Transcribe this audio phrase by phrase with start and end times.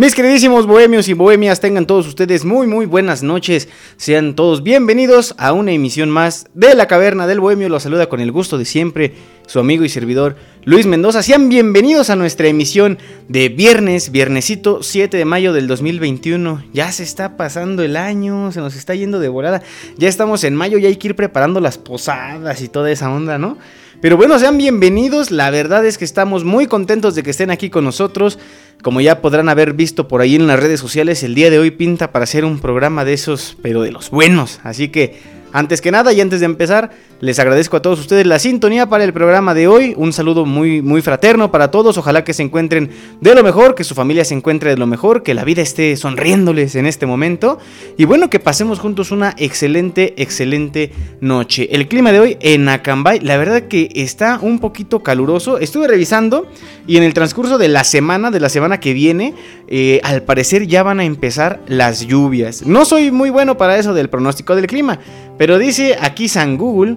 [0.00, 3.68] Mis queridísimos bohemios y bohemias, tengan todos ustedes muy muy buenas noches.
[3.96, 7.68] Sean todos bienvenidos a una emisión más de La Caverna del Bohemio.
[7.68, 9.14] Los saluda con el gusto de siempre
[9.48, 11.24] su amigo y servidor Luis Mendoza.
[11.24, 16.62] Sean bienvenidos a nuestra emisión de viernes, viernesito 7 de mayo del 2021.
[16.72, 19.62] Ya se está pasando el año, se nos está yendo de volada.
[19.96, 23.36] Ya estamos en mayo y hay que ir preparando las posadas y toda esa onda,
[23.38, 23.58] ¿no?
[24.00, 25.32] Pero bueno, sean bienvenidos.
[25.32, 28.38] La verdad es que estamos muy contentos de que estén aquí con nosotros.
[28.80, 31.72] Como ya podrán haber visto por ahí en las redes sociales, el día de hoy
[31.72, 34.60] pinta para hacer un programa de esos, pero de los buenos.
[34.62, 35.18] Así que
[35.52, 39.02] antes que nada y antes de empezar, les agradezco a todos ustedes la sintonía para
[39.02, 39.94] el programa de hoy.
[39.96, 41.98] Un saludo muy, muy fraterno para todos.
[41.98, 45.24] Ojalá que se encuentren de lo mejor, que su familia se encuentre de lo mejor,
[45.24, 47.58] que la vida esté sonriéndoles en este momento.
[47.96, 51.68] Y bueno, que pasemos juntos una excelente, excelente noche.
[51.72, 55.58] El clima de hoy en Acambay, la verdad que está un poquito caluroso.
[55.58, 56.46] Estuve revisando
[56.86, 59.34] y en el transcurso de la semana, de la semana que viene,
[59.66, 62.64] eh, al parecer ya van a empezar las lluvias.
[62.64, 65.00] No soy muy bueno para eso del pronóstico del clima.
[65.38, 66.96] Pero dice aquí San Google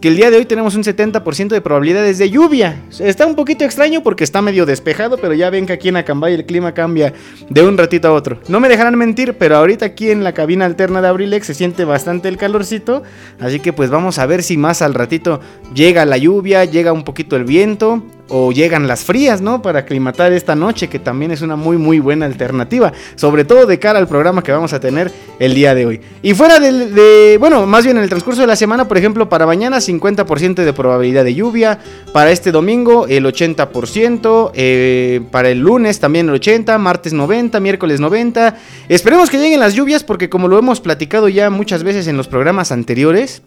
[0.00, 2.82] que el día de hoy tenemos un 70% de probabilidades de lluvia.
[3.00, 6.34] Está un poquito extraño porque está medio despejado, pero ya ven que aquí en Acambay
[6.34, 7.12] el clima cambia
[7.48, 8.38] de un ratito a otro.
[8.48, 11.84] No me dejarán mentir, pero ahorita aquí en la cabina alterna de Abrilex se siente
[11.84, 13.02] bastante el calorcito,
[13.40, 15.40] así que pues vamos a ver si más al ratito
[15.74, 19.62] llega la lluvia, llega un poquito el viento o llegan las frías, ¿no?
[19.62, 23.78] Para aclimatar esta noche, que también es una muy muy buena alternativa, sobre todo de
[23.78, 26.00] cara al programa que vamos a tener el día de hoy.
[26.22, 29.46] Y fuera de, bueno, más bien en el transcurso de la semana, por ejemplo, para
[29.46, 31.78] mañana 50% de probabilidad de lluvia,
[32.12, 38.00] para este domingo el 80%, eh, para el lunes también el 80%, martes 90%, miércoles
[38.00, 38.54] 90%.
[38.88, 42.28] Esperemos que lleguen las lluvias porque como lo hemos platicado ya muchas veces en los
[42.28, 43.42] programas anteriores,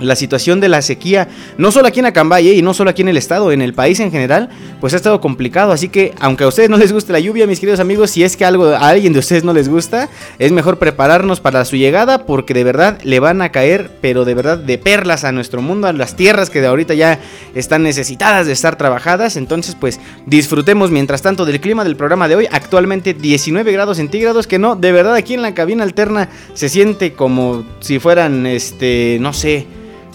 [0.00, 1.28] la situación de la sequía,
[1.58, 2.54] no solo aquí en Acambay ¿eh?
[2.54, 4.48] y no solo aquí en el estado, en el país en general,
[4.80, 5.72] pues ha estado complicado.
[5.72, 8.36] Así que, aunque a ustedes no les guste la lluvia, mis queridos amigos, si es
[8.36, 12.26] que algo a alguien de ustedes no les gusta, es mejor prepararnos para su llegada
[12.26, 15.86] porque de verdad le van a caer, pero de verdad de perlas a nuestro mundo,
[15.86, 17.20] a las tierras que de ahorita ya
[17.54, 19.36] están necesitadas de estar trabajadas.
[19.36, 22.48] Entonces, pues disfrutemos mientras tanto del clima del programa de hoy.
[22.50, 27.12] Actualmente 19 grados centígrados, que no, de verdad aquí en la cabina alterna se siente
[27.12, 29.66] como si fueran, este, no sé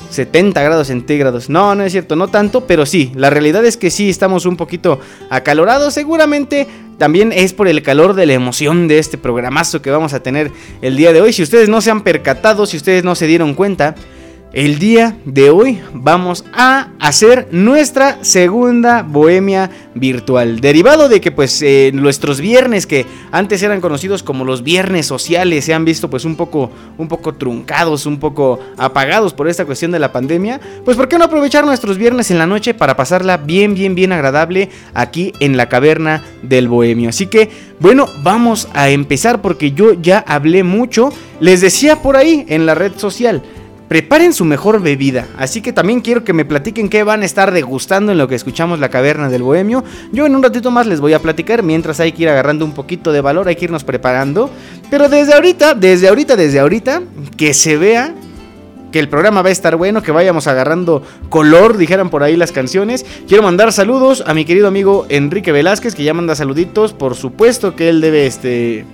[0.10, 1.50] 70 grados centígrados.
[1.50, 4.58] No, no es cierto, no tanto, pero sí, la realidad es que sí estamos un
[4.58, 5.00] poquito
[5.30, 5.94] acalorados.
[5.94, 10.22] Seguramente también es por el calor de la emoción de este programazo que vamos a
[10.22, 11.34] tener el día de hoy.
[11.34, 13.96] Si ustedes no se han percatado, si ustedes no se dieron cuenta,
[14.52, 20.60] el día de hoy vamos a hacer nuestra segunda bohemia virtual.
[20.60, 25.66] Derivado de que pues eh, nuestros viernes que antes eran conocidos como los viernes sociales
[25.66, 29.92] se han visto pues un poco, un poco truncados, un poco apagados por esta cuestión
[29.92, 30.60] de la pandemia.
[30.84, 34.12] Pues ¿por qué no aprovechar nuestros viernes en la noche para pasarla bien, bien, bien
[34.12, 37.10] agradable aquí en la caverna del bohemio?
[37.10, 41.14] Así que bueno, vamos a empezar porque yo ya hablé mucho.
[41.40, 43.42] Les decía por ahí en la red social
[43.90, 45.28] preparen su mejor bebida.
[45.38, 48.36] Así que también quiero que me platiquen qué van a estar degustando en lo que
[48.36, 49.84] escuchamos la caverna del bohemio.
[50.14, 52.74] Yo en un ratito más les voy a platicar, mientras hay que ir agarrando un
[52.74, 54.50] poquito de valor, hay que irnos preparando.
[54.92, 57.02] Pero desde ahorita, desde ahorita, desde ahorita,
[57.36, 58.14] que se vea
[58.92, 62.52] que el programa va a estar bueno, que vayamos agarrando color, dijeran por ahí las
[62.52, 63.06] canciones.
[63.28, 66.94] Quiero mandar saludos a mi querido amigo Enrique Velázquez, que ya manda saluditos.
[66.94, 68.86] Por supuesto que él debe este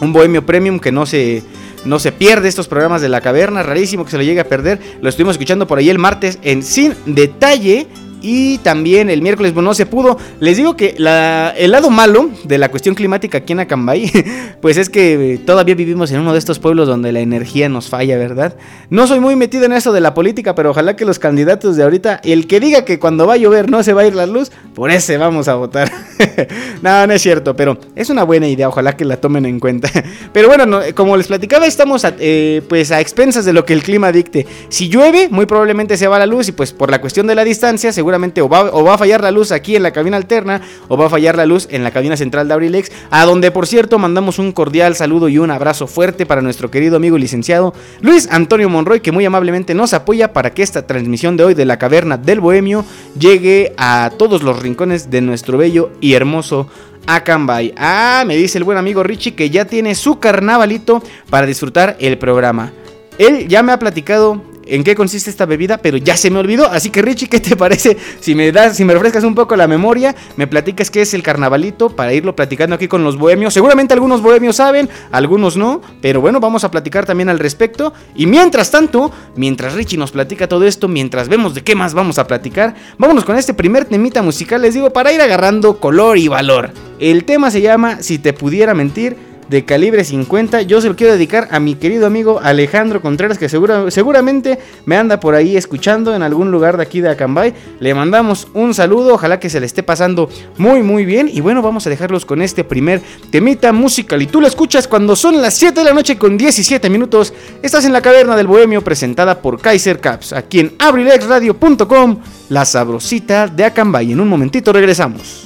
[0.00, 1.42] un bohemio premium que no se
[1.86, 4.80] no se pierde estos programas de la caverna, rarísimo que se lo llegue a perder.
[5.00, 7.86] Lo estuvimos escuchando por ahí el martes en Sin Detalle
[8.22, 10.18] Y también el miércoles no se pudo.
[10.40, 14.10] Les digo que el lado malo de la cuestión climática aquí en Acambay,
[14.60, 18.16] pues es que todavía vivimos en uno de estos pueblos donde la energía nos falla,
[18.16, 18.56] ¿verdad?
[18.90, 21.82] No soy muy metido en eso de la política, pero ojalá que los candidatos de
[21.82, 24.26] ahorita, el que diga que cuando va a llover no se va a ir la
[24.26, 25.90] luz, por ese vamos a votar.
[26.82, 29.90] no, no es cierto, pero es una buena idea, ojalá que la tomen en cuenta.
[30.32, 34.12] pero bueno, como les platicaba, estamos eh, pues a expensas de lo que el clima
[34.12, 34.46] dicte.
[34.68, 37.44] Si llueve, muy probablemente se va la luz y pues por la cuestión de la
[37.44, 41.06] distancia, seguramente o va, a fallar la luz aquí en la cabina alterna o va
[41.06, 44.38] a fallar la luz en la cabina central de Abrilex, a donde por cierto mandamos
[44.38, 49.00] un cordial saludo y un abrazo fuerte para nuestro querido amigo licenciado Luis Antonio Monroy,
[49.00, 52.38] que muy amablemente nos apoya para que esta transmisión de hoy de la caverna del
[52.38, 52.84] Bohemio
[53.18, 56.68] llegue a todos los rincones de nuestro bello y hermoso
[57.08, 57.74] Acambay.
[57.76, 62.18] Ah, me dice el buen amigo Richie que ya tiene su carnavalito para disfrutar el
[62.18, 62.72] programa.
[63.18, 66.66] Él ya me ha platicado en qué consiste esta bebida, pero ya se me olvidó.
[66.66, 67.96] Así que Richie, ¿qué te parece?
[68.20, 71.22] Si me das, si me refrescas un poco la memoria, me platicas qué es el
[71.22, 73.54] carnavalito para irlo platicando aquí con los bohemios.
[73.54, 77.92] Seguramente algunos bohemios saben, algunos no, pero bueno, vamos a platicar también al respecto.
[78.14, 82.18] Y mientras tanto, mientras Richie nos platica todo esto, mientras vemos de qué más vamos
[82.18, 86.28] a platicar, vámonos con este primer temita musical, les digo, para ir agarrando color y
[86.28, 86.72] valor.
[86.98, 89.16] El tema se llama Si te pudiera mentir
[89.48, 90.62] de calibre 50.
[90.62, 95.20] Yo se lo quiero dedicar a mi querido amigo Alejandro Contreras, que seguramente me anda
[95.20, 97.54] por ahí escuchando en algún lugar de aquí de Acambay.
[97.80, 100.28] Le mandamos un saludo, ojalá que se le esté pasando
[100.58, 101.30] muy muy bien.
[101.32, 103.00] Y bueno, vamos a dejarlos con este primer
[103.30, 104.22] temita musical.
[104.22, 107.32] Y tú lo escuchas cuando son las 7 de la noche con 17 minutos.
[107.62, 113.46] Estás en la caverna del Bohemio presentada por Kaiser Caps, aquí en abrilexradio.com, la sabrosita
[113.48, 114.12] de Acambay.
[114.12, 115.45] En un momentito regresamos.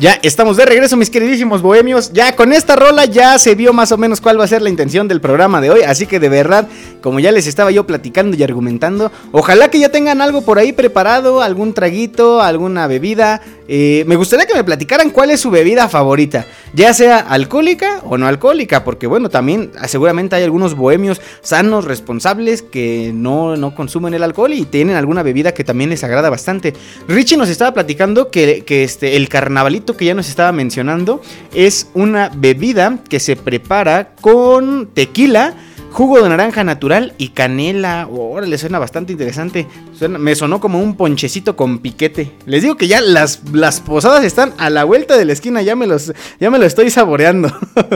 [0.00, 2.12] Ya estamos de regreso, mis queridísimos bohemios.
[2.12, 4.70] Ya con esta rola ya se vio más o menos cuál va a ser la
[4.70, 5.80] intención del programa de hoy.
[5.82, 6.68] Así que de verdad,
[7.02, 10.72] como ya les estaba yo platicando y argumentando, ojalá que ya tengan algo por ahí
[10.72, 13.40] preparado, algún traguito, alguna bebida.
[13.66, 18.16] Eh, me gustaría que me platicaran cuál es su bebida favorita, ya sea alcohólica o
[18.16, 24.14] no alcohólica, porque bueno, también seguramente hay algunos bohemios sanos, responsables, que no, no consumen
[24.14, 26.72] el alcohol y tienen alguna bebida que también les agrada bastante.
[27.08, 31.22] Richie nos estaba platicando que, que este, el carnavalito que ya nos estaba mencionando
[31.54, 35.54] es una bebida que se prepara con tequila
[35.90, 38.02] Jugo de naranja natural y canela.
[38.02, 39.66] Ahora le suena bastante interesante.
[40.08, 42.32] me sonó como un ponchecito con piquete.
[42.46, 43.38] Les digo que ya las,
[43.84, 45.62] posadas están a la vuelta de la esquina.
[45.62, 47.50] Ya me, los, ya me lo estoy saboreando.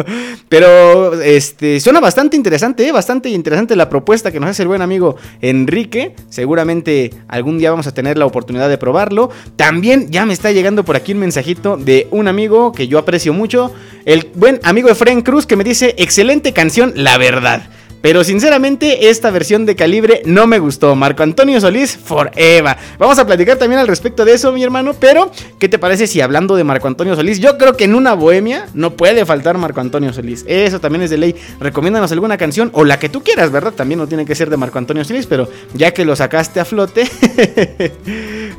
[0.48, 2.92] Pero este, suena bastante interesante, ¿eh?
[2.92, 6.16] bastante interesante la propuesta que nos hace el buen amigo Enrique.
[6.28, 9.30] Seguramente algún día vamos a tener la oportunidad de probarlo.
[9.56, 13.32] También ya me está llegando por aquí un mensajito de un amigo que yo aprecio
[13.32, 13.72] mucho.
[14.06, 17.62] El buen amigo Efraín Cruz que me dice, excelente canción, la verdad.
[18.02, 20.96] Pero sinceramente esta versión de calibre no me gustó.
[20.96, 22.76] Marco Antonio Solís, forever.
[22.98, 24.92] Vamos a platicar también al respecto de eso, mi hermano.
[24.98, 25.30] Pero,
[25.60, 27.38] ¿qué te parece si hablando de Marco Antonio Solís?
[27.38, 30.44] Yo creo que en una bohemia no puede faltar Marco Antonio Solís.
[30.48, 31.36] Eso también es de ley.
[31.60, 33.72] Recomiéndanos alguna canción o la que tú quieras, ¿verdad?
[33.72, 36.64] También no tiene que ser de Marco Antonio Solís, pero ya que lo sacaste a
[36.64, 37.08] flote.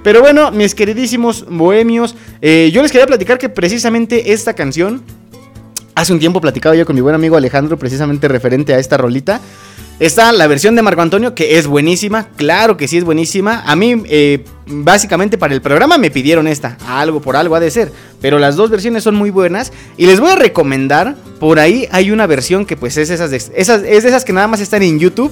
[0.03, 5.03] pero bueno, mis queridísimos bohemios, eh, yo les quería platicar que precisamente esta canción
[5.95, 9.39] Hace un tiempo platicaba yo con mi buen amigo Alejandro precisamente referente a esta rolita.
[9.99, 13.61] Está la versión de Marco Antonio que es buenísima, claro que sí es buenísima.
[13.65, 17.69] A mí eh, básicamente para el programa me pidieron esta, algo por algo ha de
[17.69, 21.87] ser, pero las dos versiones son muy buenas y les voy a recomendar, por ahí
[21.91, 24.81] hay una versión que pues es, esas esas, es de esas que nada más están
[24.81, 25.31] en YouTube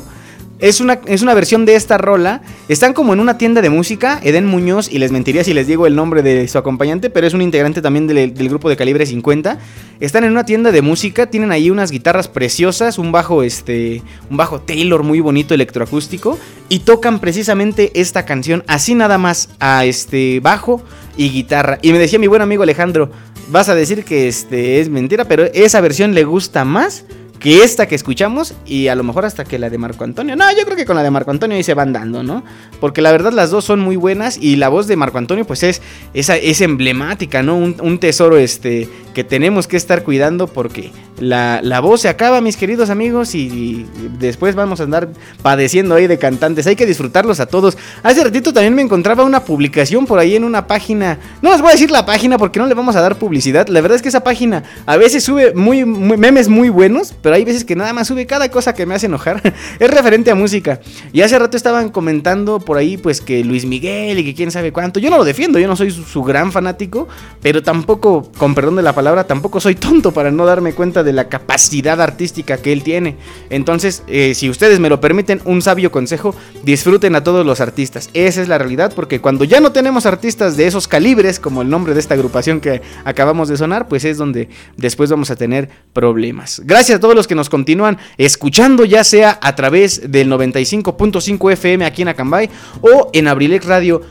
[0.62, 2.44] es una, es una versión de esta rola.
[2.70, 5.88] Están como en una tienda de música, Eden Muñoz, y les mentiría si les digo
[5.88, 9.58] el nombre de su acompañante, pero es un integrante también del, grupo de calibre 50.
[10.00, 14.38] Están en una tienda de música, tienen ahí unas guitarras preciosas, un bajo, este, un
[14.38, 16.38] bajo Taylor muy bonito electroacústico,
[16.70, 20.84] y tocan precisamente esta canción así nada más a este bajo
[21.18, 21.80] y guitarra.
[21.82, 23.10] Y me decía mi buen amigo Alejandro,
[23.50, 27.04] vas a decir que este es mentira, pero esa versión le gusta más
[27.42, 30.36] que esta que escuchamos y a lo mejor hasta que la de Marco Antonio.
[30.36, 32.44] No, yo creo que con la de Marco Antonio ahí se van dando, ¿no?
[32.80, 35.64] Porque la verdad las dos son muy buenas y la voz de Marco Antonio pues
[35.64, 35.82] es,
[36.14, 37.58] esa es emblemática, ¿no?
[37.58, 42.58] Un, un tesoro este que tenemos que estar cuidando porque la, voz se acaba, mis
[42.58, 43.86] queridos amigos, y,
[44.20, 45.10] después vamos a andar
[45.42, 46.66] padeciendo ahí de cantantes.
[46.68, 47.78] Hay que disfrutarlos a todos.
[48.04, 51.20] Hace ratito también me encontraba una publicación por ahí en una página.
[51.42, 53.68] No les voy a decir la página porque no le vamos a dar publicidad.
[53.68, 57.64] La verdad es que esa página a veces sube muy, memes muy buenos, hay veces
[57.64, 59.42] que nada más sube cada cosa que me hace enojar.
[59.80, 60.80] es referente a música.
[61.14, 64.72] Y hace rato estaban comentando por ahí, pues que Luis Miguel y que quién sabe
[64.72, 65.00] cuánto.
[65.00, 67.08] Yo no lo defiendo, yo no soy su, su gran fanático,
[67.42, 71.14] pero tampoco, con perdón de la palabra, tampoco soy tonto para no darme cuenta de
[71.14, 73.18] la capacidad artística que él tiene.
[73.50, 78.10] Entonces, eh, si ustedes me lo permiten, un sabio consejo, disfruten a todos los artistas.
[78.14, 81.70] Esa es la realidad, porque cuando ya no tenemos artistas de esos calibres, como el
[81.70, 85.70] nombre de esta agrupación que acabamos de sonar, pues es donde después vamos a tener
[85.94, 86.62] problemas.
[86.66, 91.86] Gracias a todos los que nos continúan escuchando, ya sea a través del 95.5 FM
[91.86, 92.50] aquí en Acambay
[92.82, 94.02] o en Abrilex Radio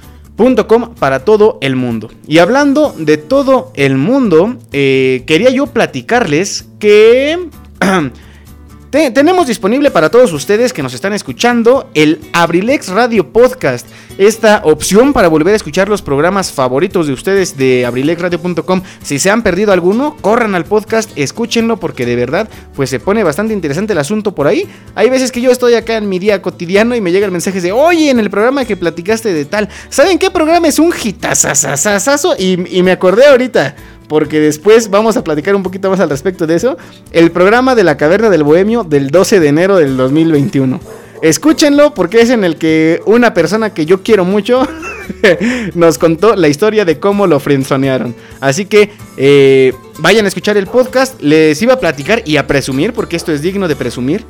[0.99, 2.11] para todo el mundo.
[2.27, 7.51] Y hablando de todo el mundo, eh, quería yo platicarles que
[8.91, 13.87] tenemos disponible para todos ustedes que nos están escuchando el Abrilex Radio Podcast.
[14.19, 18.83] Esta opción para volver a escuchar los programas favoritos de ustedes de abrilexradio.com.
[19.03, 23.23] Si se han perdido alguno, corran al podcast, escúchenlo porque de verdad pues se pone
[23.23, 24.67] bastante interesante el asunto por ahí.
[24.97, 27.61] Hay veces que yo estoy acá en mi día cotidiano y me llega el mensaje
[27.61, 32.35] de, oye, en el programa que platicaste de tal, ¿saben qué programa es un hitazazazazo?
[32.37, 33.77] Y, y me acordé ahorita
[34.11, 36.77] porque después vamos a platicar un poquito más al respecto de eso.
[37.13, 40.81] El programa de la Caverna del Bohemio del 12 de enero del 2021.
[41.23, 44.67] Escúchenlo porque es en el que una persona que yo quiero mucho
[45.77, 48.17] nos contó la historia de cómo lo frenzonearon.
[48.41, 51.23] Así que eh, vayan a escuchar el podcast.
[51.23, 54.25] Les iba a platicar y a presumir, porque esto es digno de presumir.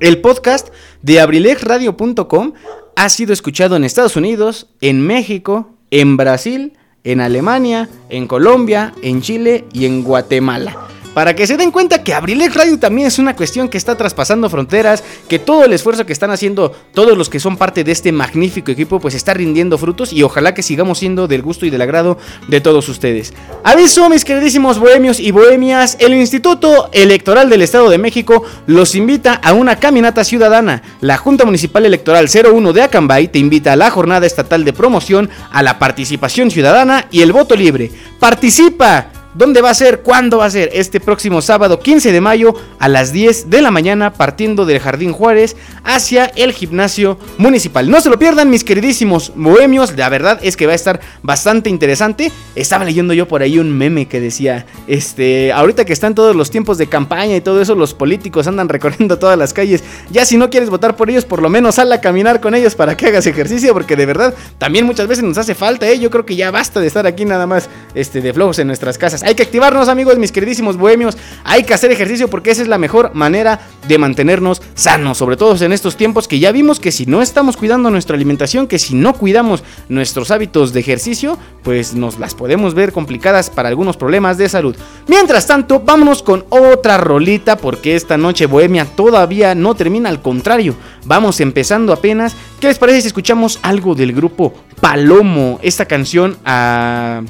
[0.00, 0.68] El podcast
[1.02, 2.54] de abrilexradio.com
[2.96, 6.72] ha sido escuchado en Estados Unidos, en México, en Brasil,
[7.04, 10.91] en Alemania, en Colombia, en Chile y en Guatemala.
[11.14, 14.48] Para que se den cuenta que Abrilex Radio también es una cuestión que está traspasando
[14.48, 18.12] fronteras, que todo el esfuerzo que están haciendo todos los que son parte de este
[18.12, 21.82] magnífico equipo pues está rindiendo frutos y ojalá que sigamos siendo del gusto y del
[21.82, 23.32] agrado de todos ustedes.
[23.64, 29.34] Aviso, mis queridísimos bohemios y bohemias, el Instituto Electoral del Estado de México los invita
[29.34, 30.82] a una caminata ciudadana.
[31.00, 35.30] La Junta Municipal Electoral 01 de Acambay te invita a la jornada estatal de promoción
[35.50, 37.90] a la participación ciudadana y el voto libre.
[38.18, 39.21] ¡Participa!
[39.34, 40.00] ¿Dónde va a ser?
[40.02, 40.68] ¿Cuándo va a ser?
[40.74, 45.14] Este próximo sábado 15 de mayo a las 10 de la mañana partiendo del Jardín
[45.14, 47.90] Juárez hacia el gimnasio municipal.
[47.90, 51.70] No se lo pierdan mis queridísimos bohemios, la verdad es que va a estar bastante
[51.70, 52.30] interesante.
[52.54, 56.50] Estaba leyendo yo por ahí un meme que decía, este, ahorita que están todos los
[56.50, 59.82] tiempos de campaña y todo eso, los políticos andan recorriendo todas las calles.
[60.10, 62.74] Ya si no quieres votar por ellos, por lo menos sal a caminar con ellos
[62.74, 65.98] para que hagas ejercicio, porque de verdad también muchas veces nos hace falta, ¿eh?
[65.98, 68.98] Yo creo que ya basta de estar aquí nada más este, de flojos en nuestras
[68.98, 69.21] casas.
[69.22, 71.16] Hay que activarnos, amigos, mis queridísimos bohemios.
[71.44, 75.62] Hay que hacer ejercicio porque esa es la mejor manera de mantenernos sanos, sobre todo
[75.64, 78.94] en estos tiempos que ya vimos que si no estamos cuidando nuestra alimentación, que si
[78.94, 84.38] no cuidamos nuestros hábitos de ejercicio, pues nos las podemos ver complicadas para algunos problemas
[84.38, 84.76] de salud.
[85.08, 90.74] Mientras tanto, vámonos con otra rolita porque esta noche bohemia todavía no termina, al contrario,
[91.04, 92.34] vamos empezando apenas.
[92.60, 95.58] ¿Qué les parece si escuchamos algo del grupo Palomo?
[95.62, 97.22] Esta canción a...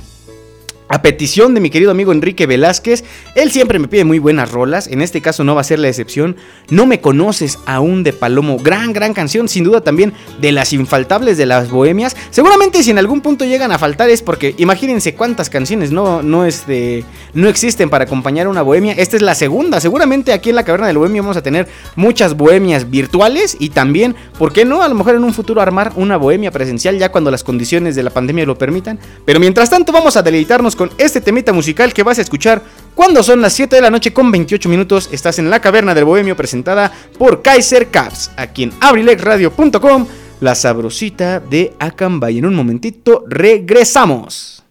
[0.93, 3.03] A petición de mi querido amigo Enrique Velázquez,
[3.35, 5.89] él siempre me pide muy buenas rolas, en este caso no va a ser la
[5.89, 6.37] excepción.
[6.69, 11.39] No me conoces aún de Palomo, gran, gran canción, sin duda también de las infaltables
[11.39, 12.15] de las bohemias.
[12.29, 16.45] Seguramente si en algún punto llegan a faltar es porque imagínense cuántas canciones no, no,
[16.45, 18.93] este, no existen para acompañar a una bohemia.
[18.93, 22.37] Esta es la segunda, seguramente aquí en la Caverna del Bohemio vamos a tener muchas
[22.37, 24.83] bohemias virtuales y también, ¿por qué no?
[24.83, 28.03] A lo mejor en un futuro armar una bohemia presencial ya cuando las condiciones de
[28.03, 28.99] la pandemia lo permitan.
[29.25, 32.63] Pero mientras tanto vamos a deleitarnos con este temita musical que vas a escuchar
[32.95, 35.09] cuando son las 7 de la noche con 28 minutos.
[35.13, 40.07] Estás en la caverna del bohemio presentada por Kaiser Caps, aquí en abrilexradio.com,
[40.41, 42.39] la sabrosita de Acambay.
[42.39, 44.63] En un momentito regresamos.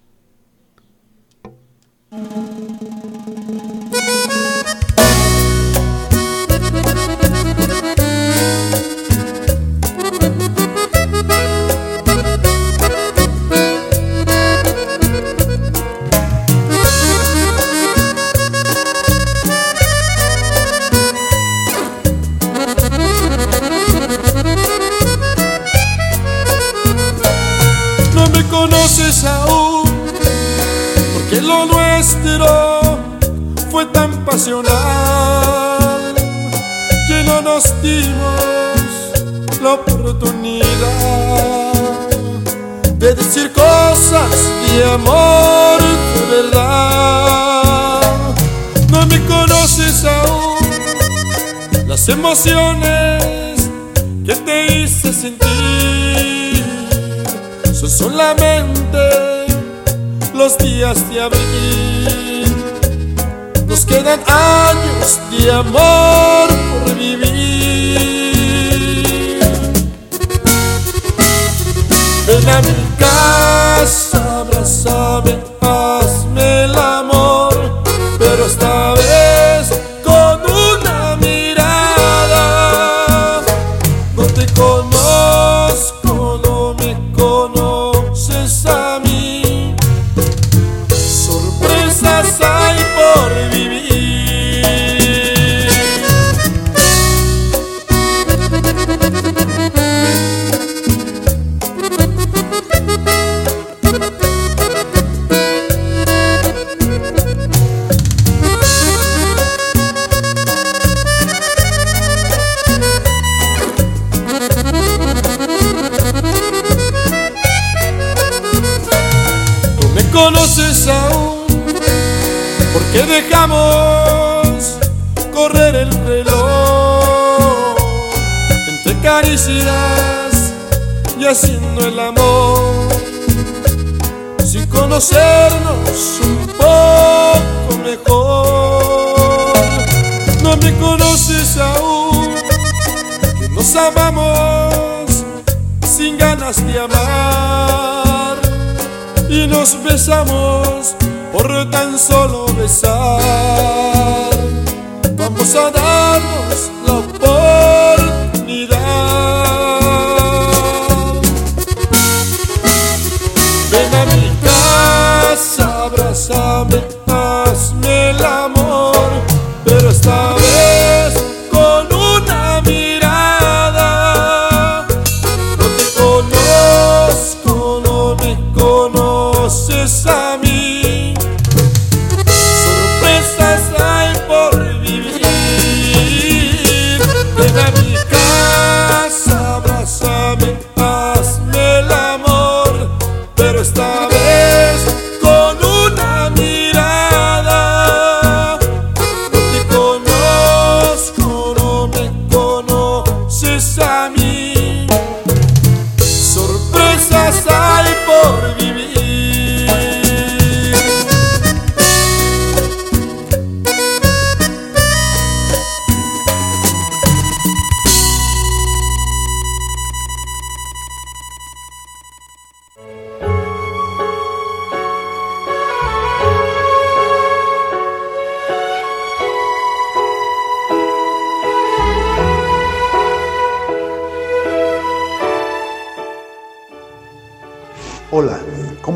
[65.42, 66.31] De amor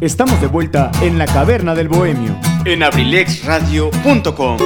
[0.00, 2.34] Estamos de vuelta en la caverna del bohemio.
[2.64, 4.56] En abrilexradio.com.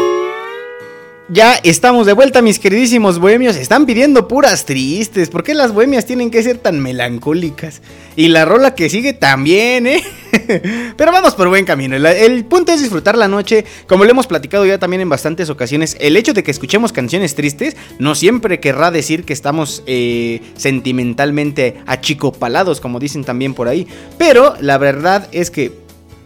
[1.29, 3.57] Ya estamos de vuelta, mis queridísimos bohemios.
[3.57, 5.31] Están pidiendo puras tristes.
[5.31, 7.83] ¿Por qué las bohemias tienen que ser tan melancólicas?
[8.15, 10.05] Y la rola que sigue también, ¿eh?
[10.97, 11.97] Pero vamos por buen camino.
[11.97, 13.65] El, punto es disfrutar la noche.
[13.87, 17.35] Como lo hemos platicado ya también en bastantes ocasiones, el hecho de que escuchemos canciones
[17.35, 23.87] tristes no siempre querrá decir que estamos eh, sentimentalmente achicopalados, como dicen también por ahí.
[24.19, 25.73] Pero la verdad es que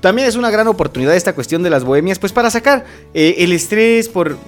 [0.00, 3.52] también es una gran oportunidad esta cuestión de las bohemias, pues para sacar eh, el
[3.52, 4.38] estrés por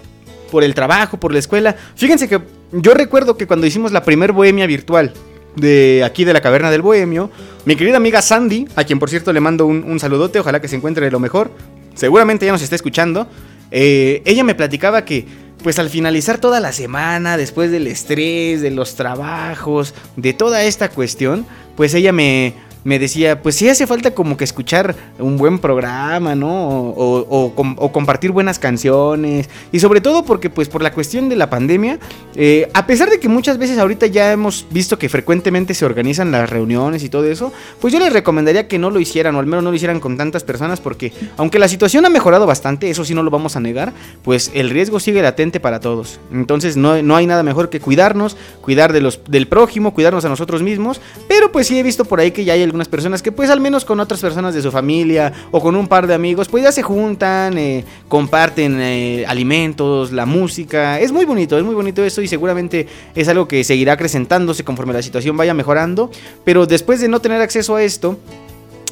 [0.51, 1.77] por el trabajo, por la escuela.
[1.95, 2.41] Fíjense que
[2.73, 5.13] yo recuerdo que cuando hicimos la primer bohemia virtual
[5.57, 7.31] de aquí de la caverna del bohemio,
[7.65, 10.69] mi querida amiga Sandy, a quien por cierto le mando un, un saludote, ojalá que
[10.69, 11.51] se encuentre de lo mejor,
[11.95, 13.27] seguramente ya nos está escuchando,
[13.71, 15.27] eh, ella me platicaba que
[15.63, 20.89] pues al finalizar toda la semana, después del estrés, de los trabajos, de toda esta
[20.89, 25.59] cuestión, pues ella me, me decía, pues sí hace falta como que escuchar un buen
[25.59, 26.69] programa, ¿no?
[26.69, 29.49] O, o, o, compartir buenas canciones.
[29.73, 31.99] Y sobre todo porque pues por la cuestión de la pandemia,
[32.35, 36.31] eh, a pesar de que muchas veces ahorita ya hemos visto que frecuentemente se organizan
[36.31, 39.47] las reuniones y todo eso, pues yo les recomendaría que no lo hicieran, o al
[39.47, 43.05] menos no lo hicieran con tantas personas, porque aunque la situación ha mejorado bastante, eso
[43.05, 46.21] sí no lo vamos a negar, pues el riesgo sigue latente para todos.
[46.33, 50.29] Entonces no, no hay nada mejor que cuidarnos, cuidar de los, del prójimo, cuidarnos a
[50.29, 53.33] nosotros mismos, pero pues sí he visto por ahí que ya hay algunas personas que
[53.33, 56.49] pues al menos con otras personas de su familia o con un par de amigos
[56.49, 61.75] pues ya se juntan, eh, comparten eh, alimentos, la música, es muy bonito, es muy
[61.75, 66.11] bonito eso y seguramente es algo que seguirá acrecentándose conforme la situación vaya mejorando,
[66.45, 68.19] pero después de no tener acceso a esto,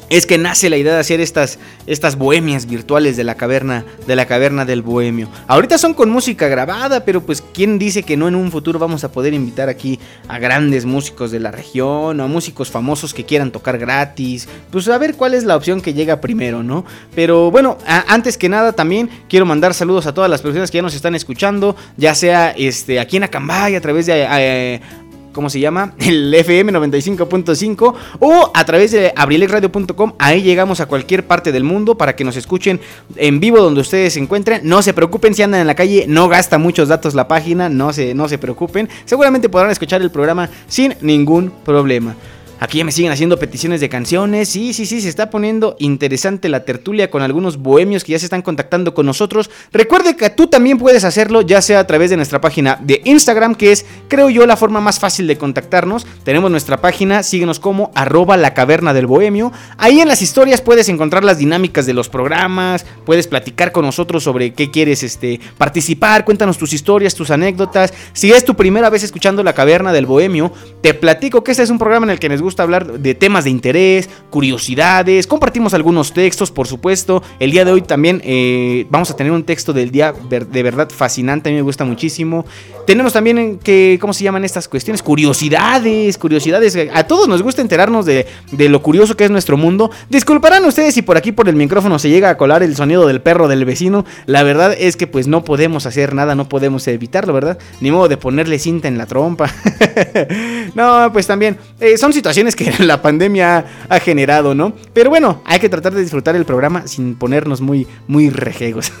[0.09, 4.15] es que nace la idea de hacer estas, estas bohemias virtuales de la caverna de
[4.15, 5.29] la caverna del bohemio.
[5.47, 9.03] Ahorita son con música grabada, pero pues quién dice que no en un futuro vamos
[9.03, 13.51] a poder invitar aquí a grandes músicos de la región a músicos famosos que quieran
[13.51, 14.47] tocar gratis.
[14.71, 16.85] Pues a ver cuál es la opción que llega primero, ¿no?
[17.15, 20.81] Pero bueno, antes que nada también quiero mandar saludos a todas las personas que ya
[20.81, 24.81] nos están escuchando, ya sea este aquí en Acambay a través de eh,
[25.33, 25.93] ¿cómo se llama?
[25.99, 30.13] El FM 95.5 o a través de abrilexradio.com.
[30.17, 32.79] Ahí llegamos a cualquier parte del mundo para que nos escuchen
[33.15, 34.61] en vivo donde ustedes se encuentren.
[34.63, 37.93] No se preocupen si andan en la calle, no gasta muchos datos la página, no
[37.93, 38.89] se, no se preocupen.
[39.05, 42.15] Seguramente podrán escuchar el programa sin ningún problema.
[42.59, 44.49] Aquí ya me siguen haciendo peticiones de canciones.
[44.49, 48.25] Sí, sí, sí, se está poniendo interesante la tertulia con algunos bohemios que ya se
[48.25, 49.49] están contactando con nosotros.
[49.71, 53.55] Recuerde que tú también puedes hacerlo, ya sea a través de nuestra página de Instagram,
[53.55, 56.05] que es, creo yo, la forma más fácil de contactarnos.
[56.23, 59.53] Tenemos nuestra página, síguenos como arroba la caverna del bohemio.
[59.77, 64.21] Ahí en las historias puedes encontrar las dinámicas de los programas, puedes platicar con nosotros
[64.21, 67.93] sobre qué quieres este, participar, cuéntanos tus historias, tus anécdotas.
[68.11, 71.69] Si es tu primera vez escuchando la caverna del bohemio, te platico que este es
[71.69, 76.13] un programa en el que nos gusta hablar de temas de interés, curiosidades, compartimos algunos
[76.13, 77.21] textos, por supuesto.
[77.39, 80.89] El día de hoy también eh, vamos a tener un texto del día de verdad
[80.89, 82.45] fascinante, a mí me gusta muchísimo.
[82.85, 85.03] Tenemos también que, ¿cómo se llaman estas cuestiones?
[85.03, 86.77] Curiosidades, curiosidades.
[86.93, 89.91] A todos nos gusta enterarnos de, de lo curioso que es nuestro mundo.
[90.09, 93.21] Disculparán ustedes si por aquí por el micrófono se llega a colar el sonido del
[93.21, 94.05] perro del vecino.
[94.25, 97.59] La verdad es que pues no podemos hacer nada, no podemos evitarlo, ¿verdad?
[97.81, 99.51] Ni modo de ponerle cinta en la trompa.
[100.75, 104.73] no, pues también eh, son situaciones que la pandemia ha generado, ¿no?
[104.93, 108.91] Pero bueno, hay que tratar de disfrutar el programa sin ponernos muy, muy rejegos.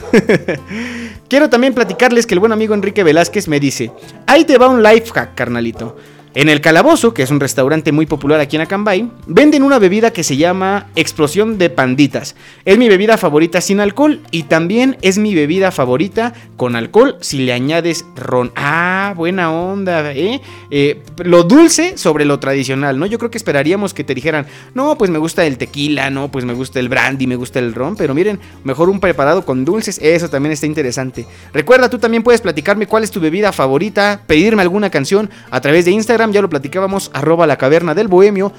[1.29, 3.91] Quiero también platicarles que el buen amigo Enrique Velázquez me dice,
[4.27, 5.95] ahí te va un life hack, carnalito.
[6.39, 10.13] En el Calabozo, que es un restaurante muy popular aquí en Acambay, venden una bebida
[10.13, 12.37] que se llama Explosión de Panditas.
[12.63, 17.39] Es mi bebida favorita sin alcohol y también es mi bebida favorita con alcohol si
[17.39, 18.53] le añades ron.
[18.55, 20.39] Ah, buena onda, ¿eh?
[20.71, 23.05] eh lo dulce sobre lo tradicional, ¿no?
[23.05, 26.45] Yo creo que esperaríamos que te dijeran, no, pues me gusta el tequila, no, pues
[26.45, 29.99] me gusta el brandy, me gusta el ron, pero miren, mejor un preparado con dulces,
[30.01, 31.25] eso también está interesante.
[31.53, 35.83] Recuerda, tú también puedes platicarme cuál es tu bebida favorita, pedirme alguna canción a través
[35.83, 38.51] de Instagram ya lo platicábamos, arroba la caverna del bohemio.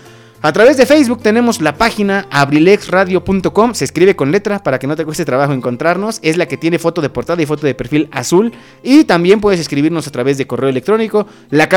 [0.43, 4.97] A través de Facebook tenemos la página abrilexradio.com, se escribe con letra para que no
[4.97, 8.09] te cueste trabajo encontrarnos, es la que tiene foto de portada y foto de perfil
[8.11, 8.53] azul.
[8.83, 11.69] Y también puedes escribirnos a través de correo electrónico la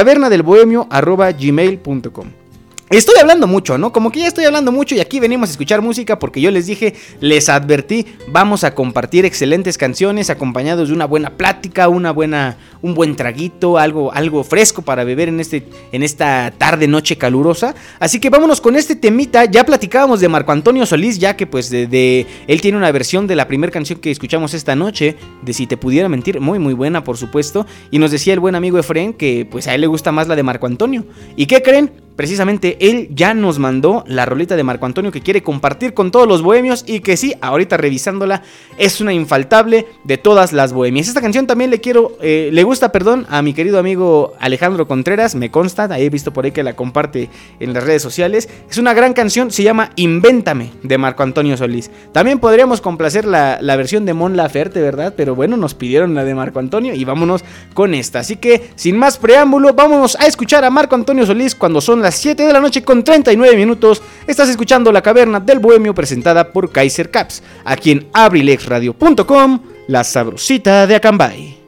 [2.98, 3.92] Estoy hablando mucho, ¿no?
[3.92, 6.68] Como que ya estoy hablando mucho y aquí venimos a escuchar música porque yo les
[6.68, 12.56] dije, les advertí, vamos a compartir excelentes canciones acompañados de una buena plática, una buena,
[12.84, 17.74] un buen traguito, algo, algo fresco para beber en, este, en esta tarde noche calurosa.
[18.00, 19.46] Así que vámonos con este temita.
[19.46, 23.36] Ya platicábamos de Marco Antonio Solís, ya que pues de, él tiene una versión de
[23.36, 27.04] la primera canción que escuchamos esta noche, de Si te pudiera mentir, muy muy buena
[27.04, 27.66] por supuesto.
[27.90, 30.36] Y nos decía el buen amigo Efren que pues a él le gusta más la
[30.36, 31.06] de Marco Antonio.
[31.36, 32.03] ¿Y qué creen?
[32.16, 36.28] Precisamente él ya nos mandó la rolita de Marco Antonio que quiere compartir con todos
[36.28, 38.44] los bohemios y que sí, ahorita revisándola
[38.78, 41.08] es una infaltable de todas las bohemias.
[41.08, 45.34] Esta canción también le quiero, eh, le gusta, perdón, a mi querido amigo Alejandro Contreras,
[45.34, 48.48] me consta, ahí he visto por ahí que la comparte en las redes sociales.
[48.70, 51.90] Es una gran canción, se llama Invéntame de Marco Antonio Solís.
[52.12, 55.16] También podríamos complacer la, la versión de Mon Laferte, ¿verdad?
[55.18, 58.20] Pero bueno, nos pidieron la de Marco Antonio y vámonos con esta.
[58.20, 62.16] Así que sin más preámbulo, vámonos a escuchar a Marco Antonio Solís cuando son las
[62.16, 64.02] 7 de la noche con 39 minutos.
[64.28, 70.86] Estás escuchando La Caverna del Bohemio presentada por Kaiser Caps, aquí en abrilexradio.com, la sabrosita
[70.86, 71.63] de Acambay.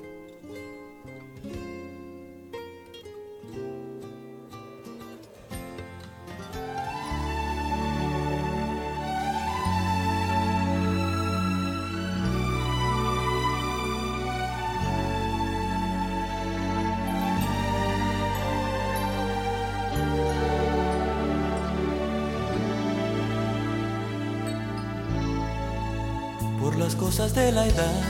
[27.52, 28.02] La edad,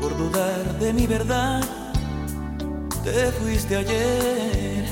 [0.00, 1.62] por dudar de mi verdad,
[3.04, 4.84] te fuiste ayer.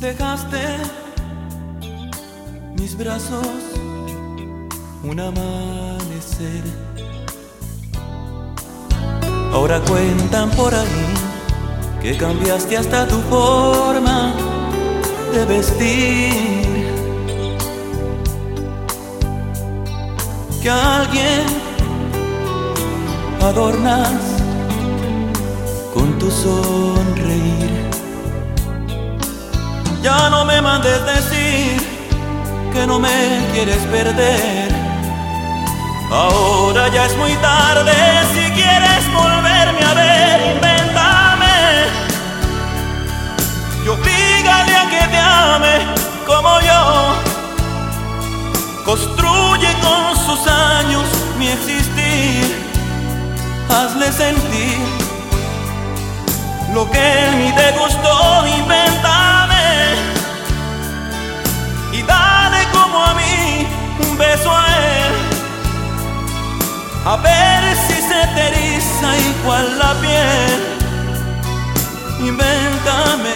[0.00, 0.62] Dejaste
[2.78, 3.46] mis brazos
[5.02, 6.62] un amanecer.
[9.52, 11.14] Ahora cuentan por ahí
[12.02, 14.34] que cambiaste hasta tu forma
[15.32, 16.73] de vestir.
[20.64, 21.44] Que alguien
[23.42, 24.22] adornas
[25.92, 27.90] con tu sonreír.
[30.02, 31.76] Ya no me mandes decir
[32.72, 34.70] que no me quieres perder.
[36.10, 37.92] Ahora ya es muy tarde
[38.32, 41.56] si quieres volverme a ver, invéntame.
[43.84, 45.76] Y obligale a que te ame
[46.26, 47.23] como yo.
[48.84, 51.04] Construye con sus años
[51.38, 52.64] mi existir.
[53.70, 54.78] Hazle sentir
[56.74, 58.46] lo que en mí te gustó.
[58.46, 59.94] Invéntame
[61.92, 63.66] y dale como a mí
[64.00, 65.14] un beso a él.
[67.06, 70.60] A ver si se te eriza igual la piel.
[72.20, 73.34] Invéntame,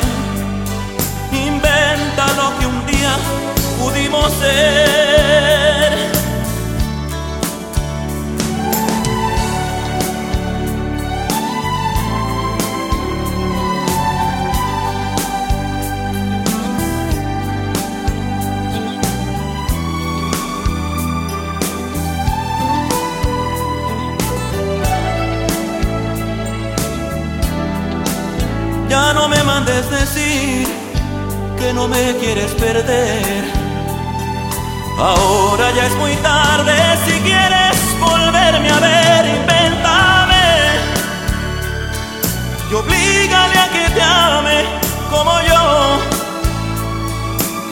[1.33, 3.17] inventa lo que un día
[3.79, 4.99] pudimos ser.
[28.89, 30.67] Ya no me mandes decir
[31.59, 33.58] que no me quieres perder.
[34.99, 36.75] Ahora ya es muy tarde
[37.07, 40.47] si quieres volverme a ver, invéntame.
[42.69, 44.65] Y oblígale a que te ame
[45.09, 46.01] como yo.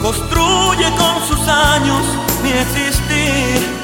[0.01, 2.01] Construye con sus años
[2.43, 3.75] mi existir.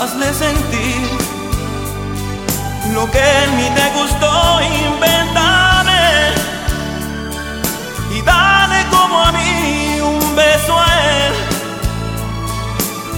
[0.00, 1.10] Hazle sentir
[2.94, 5.71] lo que en mí te gustó, invéntame.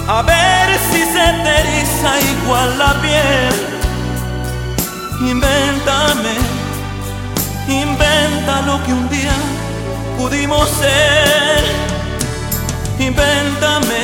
[0.07, 3.55] A ver si se te igual la piel.
[5.19, 6.35] Invéntame,
[7.67, 9.33] inventa lo que un día
[10.17, 11.63] pudimos ser.
[12.99, 14.03] Invéntame,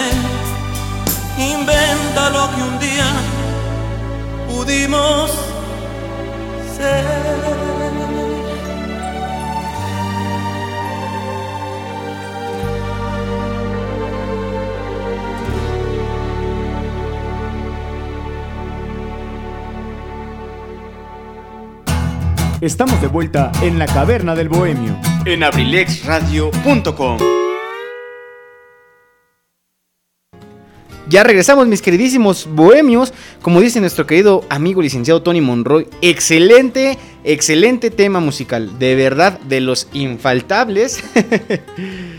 [1.38, 3.10] inventa lo que un día
[4.50, 5.30] pudimos
[6.78, 7.71] ser.
[22.62, 24.96] Estamos de vuelta en la caverna del bohemio.
[25.26, 27.18] En abrilexradio.com.
[31.10, 33.16] Ya regresamos, mis queridísimos bohemios.
[33.42, 38.78] Como dice nuestro querido amigo licenciado Tony Monroy, excelente, excelente tema musical.
[38.78, 41.04] De verdad, de los infaltables.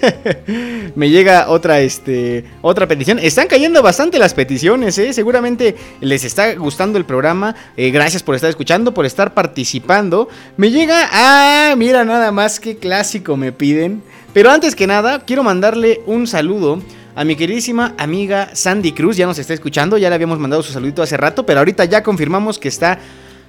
[0.94, 3.18] Me llega otra, este, otra petición.
[3.18, 5.12] Están cayendo bastante las peticiones, ¿eh?
[5.12, 7.54] Seguramente les está gustando el programa.
[7.76, 10.28] Eh, gracias por estar escuchando, por estar participando.
[10.56, 14.02] Me llega, ah, mira nada más que clásico me piden.
[14.32, 16.80] Pero antes que nada, quiero mandarle un saludo
[17.14, 19.16] a mi queridísima amiga Sandy Cruz.
[19.16, 22.02] Ya nos está escuchando, ya le habíamos mandado su saludito hace rato, pero ahorita ya
[22.02, 22.98] confirmamos que está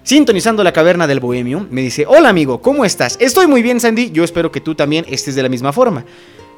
[0.04, 1.68] sintonizando la caverna del bohemio.
[1.70, 3.18] Me dice, hola amigo, ¿cómo estás?
[3.20, 6.06] Estoy muy bien Sandy, yo espero que tú también estés de la misma forma.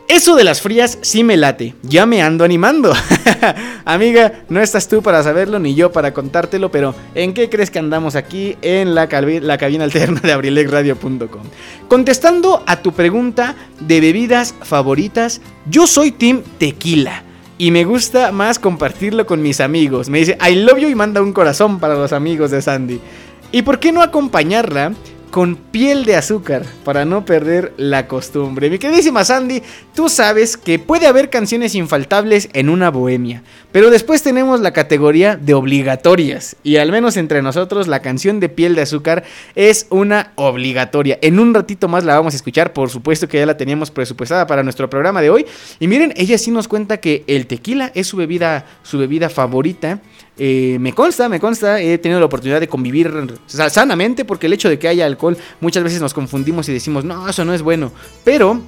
[0.08, 2.94] Eso de las frías sí me late, ya me ando animando.
[3.86, 7.80] Amiga, no estás tú para saberlo ni yo para contártelo, pero ¿en qué crees que
[7.80, 11.44] andamos aquí en la, cabina alterna de abrilexradio.com?
[11.88, 17.24] Contestando a tu pregunta de bebidas favoritas, yo soy Team Tequila.
[17.58, 20.10] Y me gusta más compartirlo con mis amigos.
[20.10, 23.00] Me dice, I love you y manda un corazón para los amigos de Sandy.
[23.54, 24.94] ¿Y por qué no acompañarla
[25.34, 28.69] con piel de azúcar para no perder la costumbre.
[28.69, 29.63] Mi queridísima Sandy,
[29.96, 33.41] tú sabes que puede haber canciones infaltables en una bohemia,
[33.72, 38.48] pero después tenemos la categoría de obligatorias y al menos entre nosotros la canción de
[38.48, 39.24] piel de azúcar
[39.56, 41.17] es una obligatoria.
[41.24, 44.46] En un ratito más la vamos a escuchar, por supuesto que ya la teníamos presupuestada
[44.46, 45.48] para nuestro programa de hoy
[45.80, 50.00] y miren, ella sí nos cuenta que el tequila es su bebida su bebida favorita
[50.38, 53.12] eh, me consta, me consta, he tenido la oportunidad de convivir
[53.46, 57.28] sanamente porque el hecho de que haya alcohol muchas veces nos confundimos y decimos, no,
[57.30, 57.91] eso no es bueno.
[58.24, 58.62] Pero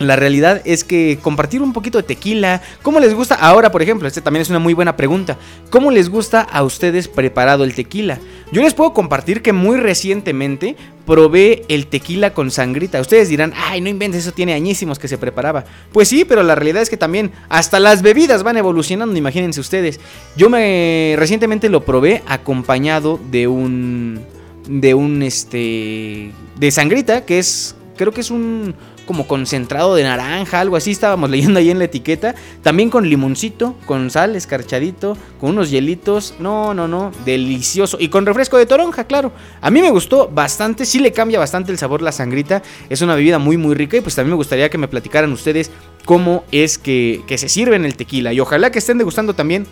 [0.00, 3.34] la realidad es que compartir un poquito de tequila, ¿cómo les gusta?
[3.34, 5.36] Ahora, por ejemplo, este también es una muy buena pregunta.
[5.68, 8.18] ¿Cómo les gusta a ustedes preparado el tequila?
[8.50, 12.98] Yo les puedo compartir que muy recientemente probé el tequila con sangrita.
[12.98, 15.66] Ustedes dirán, ay, no inventes, eso tiene añísimos que se preparaba.
[15.92, 20.00] Pues sí, pero la realidad es que también hasta las bebidas van evolucionando, imagínense ustedes.
[20.34, 24.20] Yo me recientemente lo probé acompañado de un
[24.66, 28.74] de un este de sangrita, que es creo que es un
[29.10, 32.36] como concentrado de naranja, algo así estábamos leyendo ahí en la etiqueta.
[32.62, 36.34] También con limoncito, con sal, escarchadito, con unos hielitos.
[36.38, 37.96] No, no, no, delicioso.
[37.98, 39.32] Y con refresco de toronja, claro.
[39.60, 42.62] A mí me gustó bastante, sí le cambia bastante el sabor la sangrita.
[42.88, 45.72] Es una bebida muy, muy rica y pues también me gustaría que me platicaran ustedes
[46.04, 48.32] cómo es que, que se sirve en el tequila.
[48.32, 49.66] Y ojalá que estén degustando también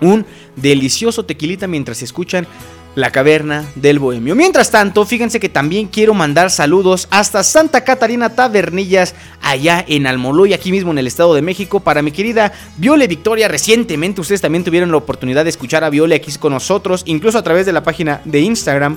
[0.00, 0.24] un
[0.56, 2.46] delicioso tequilita mientras escuchan
[2.96, 4.34] la caverna del bohemio.
[4.34, 10.54] Mientras tanto, fíjense que también quiero mandar saludos hasta Santa Catarina Tabernillas, allá en Almoloy,
[10.54, 13.48] aquí mismo en el Estado de México, para mi querida Viole Victoria.
[13.48, 17.42] Recientemente ustedes también tuvieron la oportunidad de escuchar a Viole aquí con nosotros, incluso a
[17.42, 18.96] través de la página de Instagram.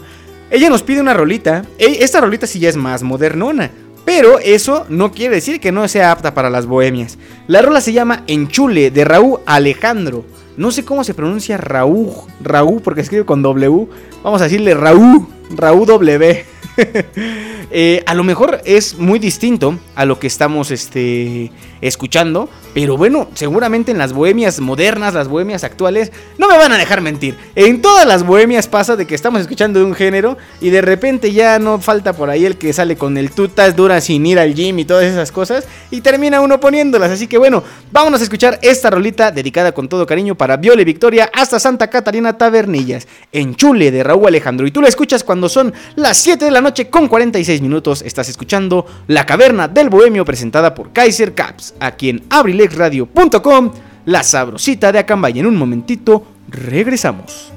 [0.49, 1.65] Ella nos pide una rolita.
[1.77, 3.69] Esta rolita sí ya es más modernona.
[4.05, 7.17] Pero eso no quiere decir que no sea apta para las bohemias.
[7.47, 10.25] La rola se llama Enchule de Raúl Alejandro.
[10.57, 12.09] No sé cómo se pronuncia Raúl,
[12.41, 13.87] Raúl, porque escribe con W.
[14.23, 16.45] Vamos a decirle Raúl, Raúl W.
[17.71, 23.27] Eh, a lo mejor es muy distinto a lo que estamos este, escuchando, pero bueno,
[23.33, 27.37] seguramente en las bohemias modernas, las bohemias actuales, no me van a dejar mentir.
[27.55, 31.31] En todas las bohemias pasa de que estamos escuchando de un género y de repente
[31.31, 34.53] ya no falta por ahí el que sale con el tutas dura sin ir al
[34.53, 37.11] gym y todas esas cosas y termina uno poniéndolas.
[37.11, 41.29] Así que bueno, vámonos a escuchar esta rolita dedicada con todo cariño para Viole Victoria
[41.33, 44.67] hasta Santa Catarina Tabernillas, en Chule de Raúl Alejandro.
[44.67, 48.29] Y tú la escuchas cuando son las 7 de la noche con 46 minutos estás
[48.29, 53.71] escuchando La Caverna del Bohemio presentada por Kaiser Caps, aquí en abrilexradio.com,
[54.05, 55.39] la sabrosita de Acambay.
[55.39, 57.51] En un momentito regresamos.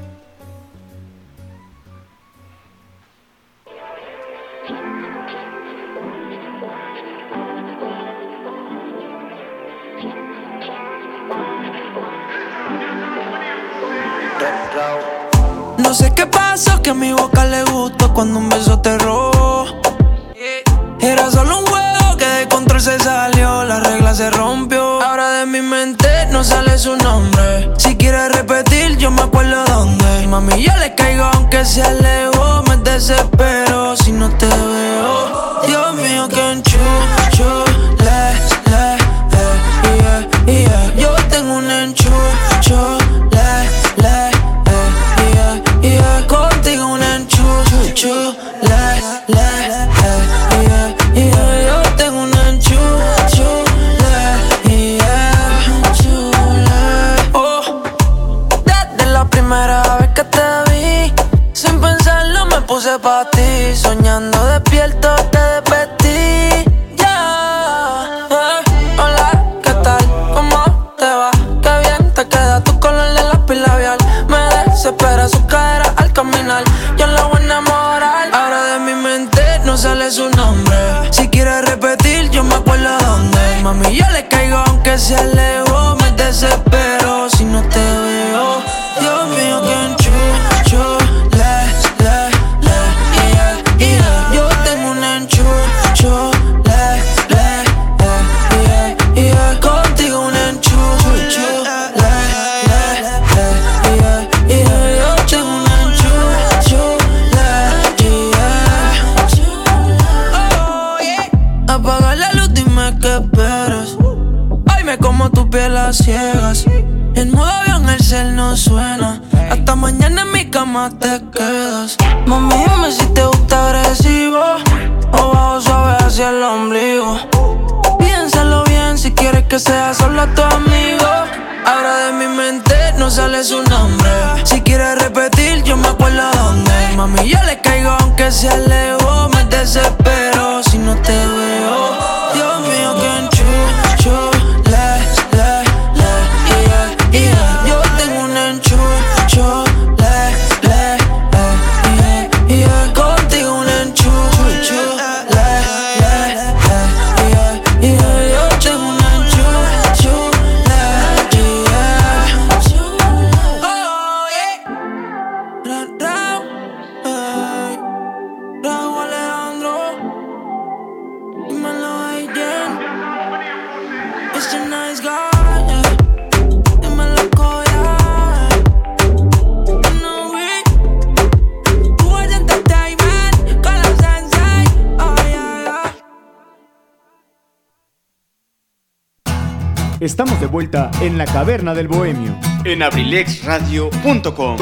[193.12, 194.56] En abrilexradio.com.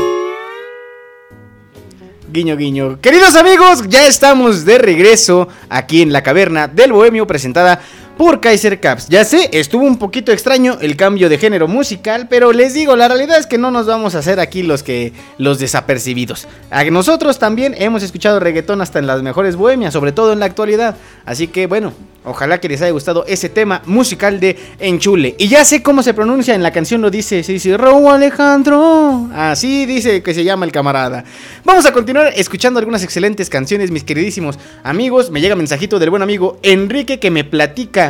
[2.32, 3.00] Guiño, guiño.
[3.00, 7.80] Queridos amigos, ya estamos de regreso aquí en la caverna del Bohemio presentada
[8.20, 9.08] por Kaiser Caps.
[9.08, 13.08] Ya sé, estuvo un poquito extraño el cambio de género musical, pero les digo, la
[13.08, 16.46] realidad es que no nos vamos a hacer aquí los que los desapercibidos.
[16.90, 20.96] Nosotros también hemos escuchado reggaetón hasta en las mejores bohemias, sobre todo en la actualidad.
[21.24, 25.34] Así que bueno, ojalá que les haya gustado ese tema musical de Enchule.
[25.38, 29.30] Y ya sé cómo se pronuncia en la canción, lo dice, se dice Raúl Alejandro.
[29.32, 31.24] Así dice que se llama el camarada.
[31.64, 35.30] Vamos a continuar escuchando algunas excelentes canciones, mis queridísimos amigos.
[35.30, 38.09] Me llega mensajito del buen amigo Enrique que me platica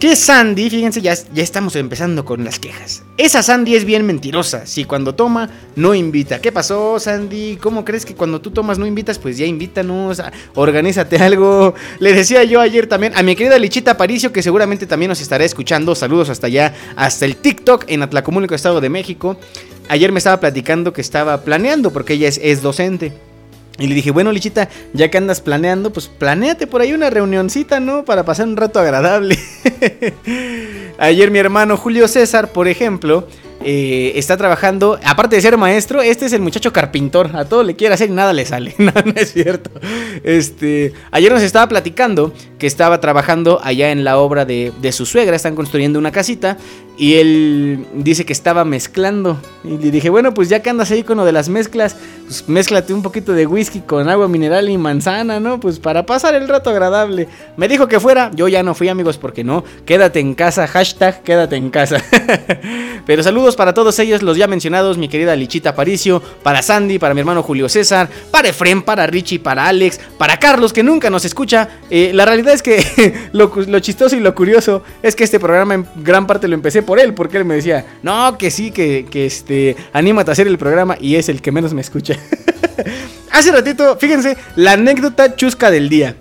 [0.00, 3.02] que Sandy, fíjense, ya, ya estamos empezando con las quejas.
[3.18, 4.64] Esa Sandy es bien mentirosa.
[4.64, 6.40] Si cuando toma, no invita.
[6.40, 7.58] ¿Qué pasó, Sandy?
[7.60, 9.18] ¿Cómo crees que cuando tú tomas no invitas?
[9.18, 10.22] Pues ya invítanos.
[10.54, 11.74] Organízate algo.
[11.98, 15.44] Le decía yo ayer también a mi querida Lichita Paricio, que seguramente también nos estará
[15.44, 15.94] escuchando.
[15.94, 19.36] Saludos hasta allá, hasta el TikTok en Atlacomúnico, Estado de México.
[19.88, 23.12] Ayer me estaba platicando que estaba planeando, porque ella es, es docente.
[23.80, 27.80] Y le dije, bueno, Lichita, ya que andas planeando, pues planéate por ahí una reunioncita,
[27.80, 28.04] ¿no?
[28.04, 29.38] Para pasar un rato agradable.
[30.98, 33.26] Ayer mi hermano Julio César, por ejemplo,
[33.62, 37.76] eh, está trabajando, aparte de ser maestro, este es el muchacho carpintor, a todo le
[37.76, 39.70] quiere hacer y nada le sale, no, no es cierto.
[40.24, 45.04] Este, ayer nos estaba platicando que estaba trabajando allá en la obra de, de su
[45.04, 46.56] suegra, están construyendo una casita
[47.00, 49.40] y él dice que estaba mezclando.
[49.64, 51.96] Y le dije, bueno, pues ya que andas ahí con lo de las mezclas,
[52.26, 52.44] pues
[52.90, 55.58] un poquito de whisky con agua mineral y manzana, ¿no?
[55.58, 57.26] Pues para pasar el rato agradable.
[57.56, 59.64] Me dijo que fuera, yo ya no fui amigos porque no.
[59.86, 62.04] Quédate en casa, hashtag quédate en casa.
[63.06, 67.14] Pero saludos para todos ellos, los ya mencionados, mi querida Lichita Paricio, para Sandy, para
[67.14, 71.24] mi hermano Julio César, para Efrem, para Richie, para Alex, para Carlos, que nunca nos
[71.24, 71.68] escucha.
[71.90, 75.74] Eh, la realidad es que lo, lo chistoso y lo curioso es que este programa
[75.74, 79.06] en gran parte lo empecé por él, porque él me decía, no, que sí, que,
[79.10, 82.16] que este, anímate a hacer el programa y es el que menos me escucha.
[83.32, 86.16] Hace ratito, fíjense, la anécdota chusca del día.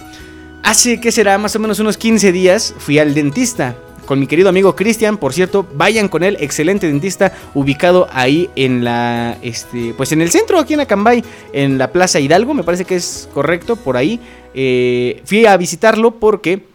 [0.64, 1.38] Hace, ¿qué será?
[1.38, 3.76] Más o menos unos 15 días fui al dentista
[4.10, 8.84] con mi querido amigo Cristian, por cierto, vayan con él, excelente dentista, ubicado ahí en
[8.84, 12.86] la, este, pues en el centro, aquí en Acambay, en la Plaza Hidalgo, me parece
[12.86, 14.20] que es correcto, por ahí.
[14.56, 16.66] Eh, fui a visitarlo porque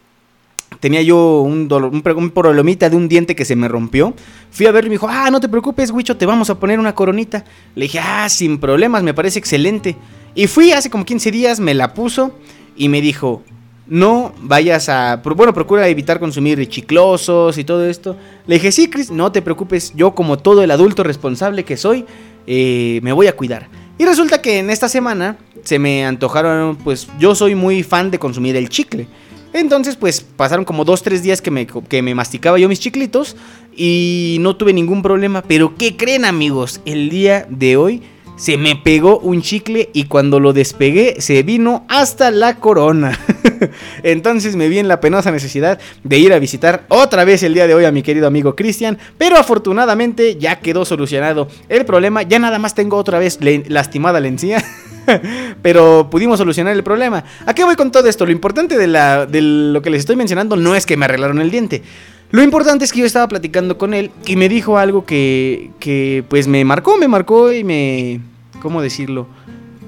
[0.79, 4.15] tenía yo un, dolor, un, problemita de un diente que se me rompió.
[4.53, 6.79] Fui a verlo y me dijo, ah, no te preocupes, Huicho, te vamos a poner
[6.79, 7.45] una coronita.
[7.75, 9.97] Le dije, ah, sin problemas, me parece excelente.
[10.37, 12.31] Y fui hace como 15 días, me la puso
[12.77, 13.43] y me dijo,
[13.87, 15.17] no vayas a...
[15.17, 18.17] Bueno, procura evitar consumir chiclosos y todo esto.
[18.47, 22.07] Le dije, sí, Chris, no te preocupes, yo como todo el adulto responsable que soy,
[22.47, 23.69] eh, me voy a cuidar.
[23.99, 28.19] Y resulta que en esta semana se me antojaron, pues yo soy muy fan de
[28.19, 29.07] consumir el chicle.
[29.53, 33.37] Entonces, pues pasaron como dos, tres días que me, que me masticaba yo mis chiclitos
[33.77, 35.43] y no tuve ningún problema.
[35.43, 36.81] Pero, ¿qué creen amigos?
[36.85, 38.03] El día de hoy
[38.37, 43.19] se me pegó un chicle y cuando lo despegué se vino hasta la corona.
[44.03, 47.67] Entonces me vi en la penosa necesidad de ir a visitar otra vez el día
[47.67, 52.39] de hoy a mi querido amigo Cristian, pero afortunadamente ya quedó solucionado el problema, ya
[52.39, 54.65] nada más tengo otra vez lastimada la encía.
[55.63, 57.25] Pero pudimos solucionar el problema.
[57.47, 58.25] ¿A qué voy con todo esto?
[58.25, 61.83] Lo importante de, lo que les estoy mencionando no es que me arreglaron el diente.
[62.31, 66.25] Lo importante es que yo estaba platicando con él y me dijo algo que, que
[66.29, 68.21] pues me marcó, me marcó y me...
[68.61, 69.27] ¿Cómo decirlo?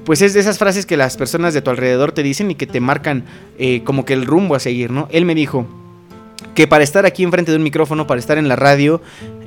[0.05, 2.66] Pues es de esas frases que las personas de tu alrededor te dicen y que
[2.66, 3.24] te marcan
[3.59, 5.09] eh, como que el rumbo a seguir, ¿no?
[5.11, 5.66] Él me dijo
[6.55, 9.01] que para estar aquí enfrente de un micrófono, para estar en la radio,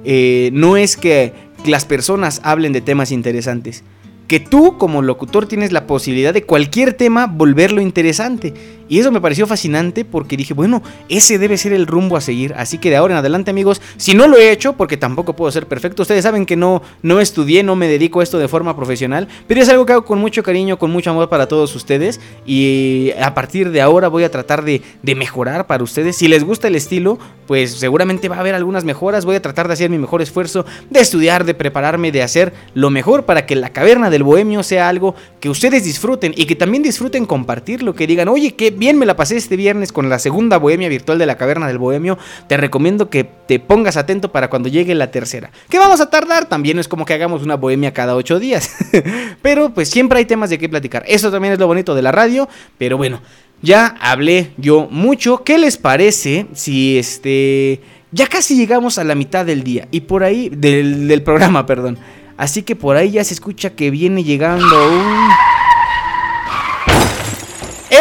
[0.03, 1.33] eh, no es que
[1.65, 3.83] las personas hablen de temas interesantes,
[4.27, 8.53] que tú como locutor tienes la posibilidad de cualquier tema volverlo interesante.
[8.89, 12.53] Y eso me pareció fascinante porque dije, bueno, ese debe ser el rumbo a seguir.
[12.57, 15.51] Así que de ahora en adelante, amigos, si no lo he hecho, porque tampoco puedo
[15.51, 18.75] ser perfecto, ustedes saben que no, no estudié, no me dedico a esto de forma
[18.75, 22.19] profesional, pero es algo que hago con mucho cariño, con mucho amor para todos ustedes.
[22.45, 26.15] Y a partir de ahora voy a tratar de, de mejorar para ustedes.
[26.15, 29.25] Si les gusta el estilo, pues seguramente va a haber algunas mejoras.
[29.25, 32.89] Voy a tratar de hacer mi mejor esfuerzo, de estudiar, de prepararme, de hacer lo
[32.89, 36.83] mejor para que la caverna del bohemio sea algo que ustedes disfruten y que también
[36.83, 40.57] disfruten compartirlo, que digan, oye, qué bien me la pasé este viernes con la segunda
[40.57, 42.17] bohemia virtual de la Caverna del Bohemio.
[42.47, 45.51] Te recomiendo que te pongas atento para cuando llegue la tercera.
[45.69, 48.75] Que vamos a tardar, también es como que hagamos una bohemia cada ocho días.
[49.41, 51.03] pero pues siempre hay temas de qué platicar.
[51.05, 52.49] Eso también es lo bonito de la radio.
[52.77, 53.21] Pero bueno,
[53.61, 55.43] ya hablé yo mucho.
[55.43, 57.81] ¿Qué les parece si este...
[58.11, 61.99] Ya casi llegamos a la mitad del día y por ahí, del, del programa, perdón.
[62.37, 65.29] Así que por ahí ya se escucha que viene llegando un...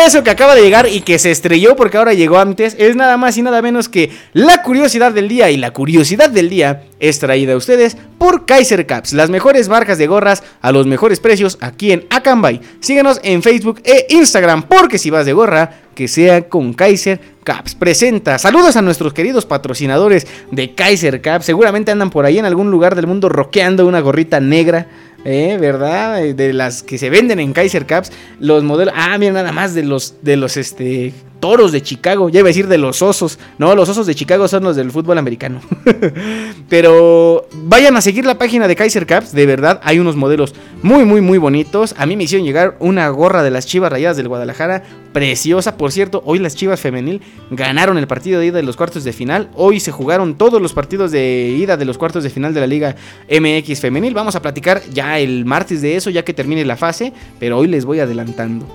[0.06, 3.16] Eso que acaba de llegar y que se estrelló porque ahora llegó antes es nada
[3.16, 5.50] más y nada menos que la curiosidad del día.
[5.50, 9.98] Y la curiosidad del día es traída a ustedes por Kaiser Caps, las mejores marcas
[9.98, 12.60] de gorras a los mejores precios aquí en Akanbay.
[12.80, 17.74] Síguenos en Facebook e Instagram porque si vas de gorra, que sea con Kaiser Caps.
[17.74, 18.38] Presenta.
[18.38, 21.44] Saludos a nuestros queridos patrocinadores de Kaiser Caps.
[21.44, 24.86] Seguramente andan por ahí en algún lugar del mundo roqueando una gorrita negra
[25.24, 25.56] ¿Eh?
[25.60, 26.22] ¿Verdad?
[26.34, 28.12] De las que se venden en Kaiser Caps.
[28.40, 28.94] Los modelos.
[28.96, 30.16] Ah, mira, nada más de los.
[30.22, 32.28] De los este toros de Chicago.
[32.28, 33.38] Ya iba a decir de los osos.
[33.58, 35.60] No, los osos de Chicago son los del fútbol americano.
[36.68, 39.32] Pero vayan a seguir la página de Kaiser Caps.
[39.32, 41.94] De verdad, hay unos modelos muy, muy, muy bonitos.
[41.98, 44.82] A mí me hicieron llegar una gorra de las chivas rayadas del Guadalajara.
[45.12, 46.22] Preciosa, por cierto.
[46.24, 49.50] Hoy las chivas femenil ganaron el partido de ida de los cuartos de final.
[49.54, 52.66] Hoy se jugaron todos los partidos de ida de los cuartos de final de la
[52.66, 52.96] Liga
[53.30, 54.14] MX femenil.
[54.14, 57.12] Vamos a platicar ya el martes de eso, ya que termine la fase.
[57.38, 58.66] Pero hoy les voy adelantando.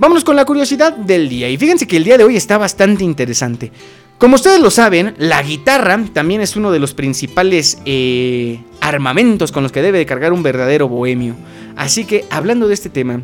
[0.00, 1.50] Vámonos con la curiosidad del día.
[1.50, 3.70] Y fíjense que el día de hoy está bastante interesante.
[4.16, 9.62] Como ustedes lo saben, la guitarra también es uno de los principales eh, armamentos con
[9.62, 11.36] los que debe de cargar un verdadero bohemio.
[11.76, 13.20] Así que, hablando de este tema,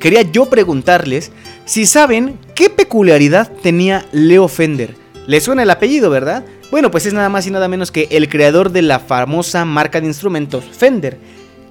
[0.00, 1.32] quería yo preguntarles
[1.66, 4.94] si saben qué peculiaridad tenía Leo Fender.
[5.26, 6.46] ¿Le suena el apellido, verdad?
[6.70, 10.00] Bueno, pues es nada más y nada menos que el creador de la famosa marca
[10.00, 11.18] de instrumentos Fender.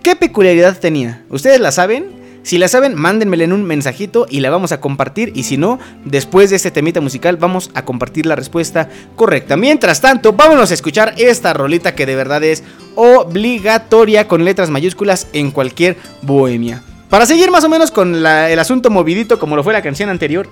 [0.04, 1.26] ¿Qué peculiaridad tenía?
[1.30, 2.24] ¿Ustedes la saben?
[2.46, 5.32] Si la saben, mándenmela en un mensajito y la vamos a compartir.
[5.34, 9.58] Y si no, después de este temita musical, vamos a compartir la respuesta correcta.
[9.58, 15.28] Mientras tanto, vámonos a escuchar esta rolita que de verdad es obligatoria con letras mayúsculas
[15.34, 16.84] en cualquier bohemia.
[17.10, 20.48] Para seguir más o menos con el asunto movidito como lo fue la canción anterior,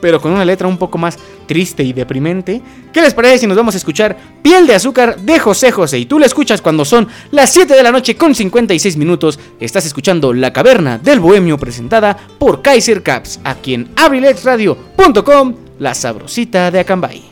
[0.00, 2.60] pero con una letra un poco más triste y deprimente.
[2.92, 5.98] ¿Qué les parece si nos vamos a escuchar Piel de Azúcar de José José?
[5.98, 9.38] Y tú la escuchas cuando son las 7 de la noche con 56 minutos.
[9.60, 16.70] Estás escuchando La Caverna del Bohemio presentada por Kaiser Caps, aquí en abrilexradio.com, la sabrosita
[16.70, 17.22] de Acambay.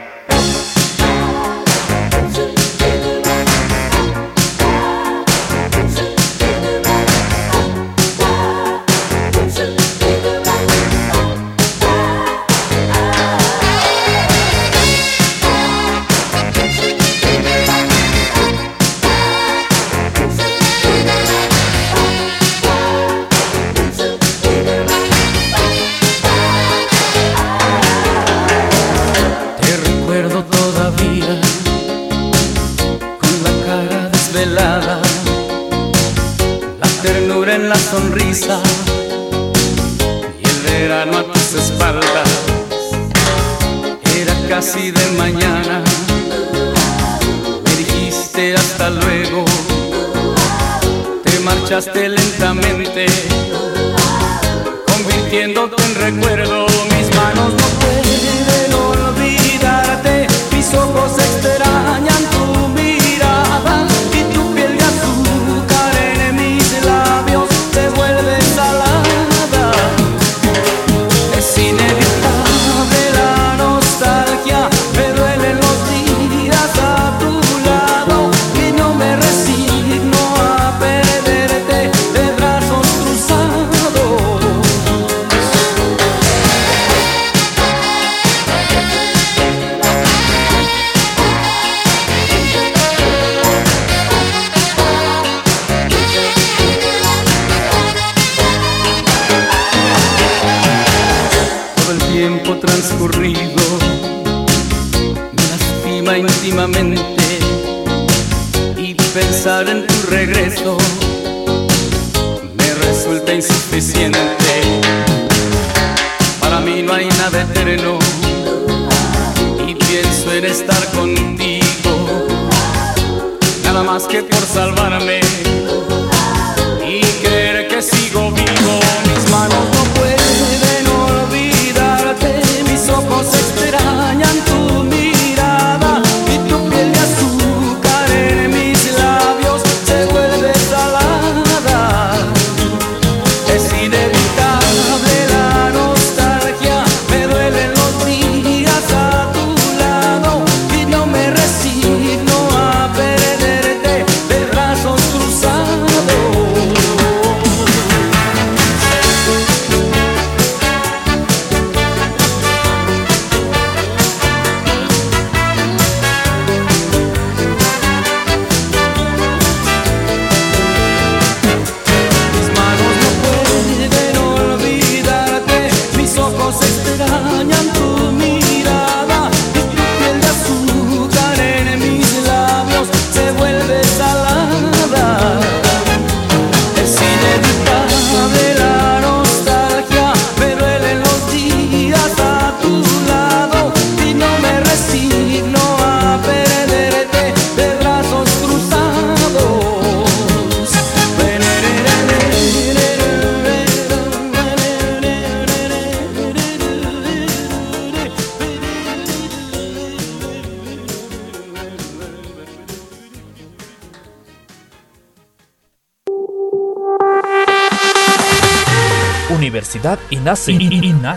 [51.67, 52.26] te marchaste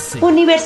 [0.00, 0.29] INACE.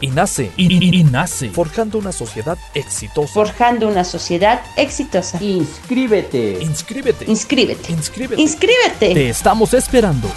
[0.00, 0.52] INACE.
[0.56, 1.50] INACE.
[1.50, 3.32] Forjando una sociedad exitosa.
[3.32, 5.42] Forjando una sociedad exitosa.
[5.42, 6.58] Inscríbete.
[6.60, 7.24] Inscríbete.
[7.28, 7.92] Inscríbete.
[7.92, 8.42] Inscríbete.
[8.42, 9.14] Inscríbete.
[9.14, 10.28] Te estamos esperando.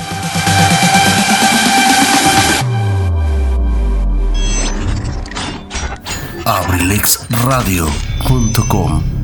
[6.48, 9.16] abrilexradio.com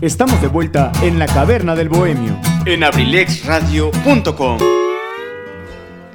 [0.00, 2.38] Estamos de vuelta en la caverna del bohemio.
[2.66, 4.87] En abrilexradio.com.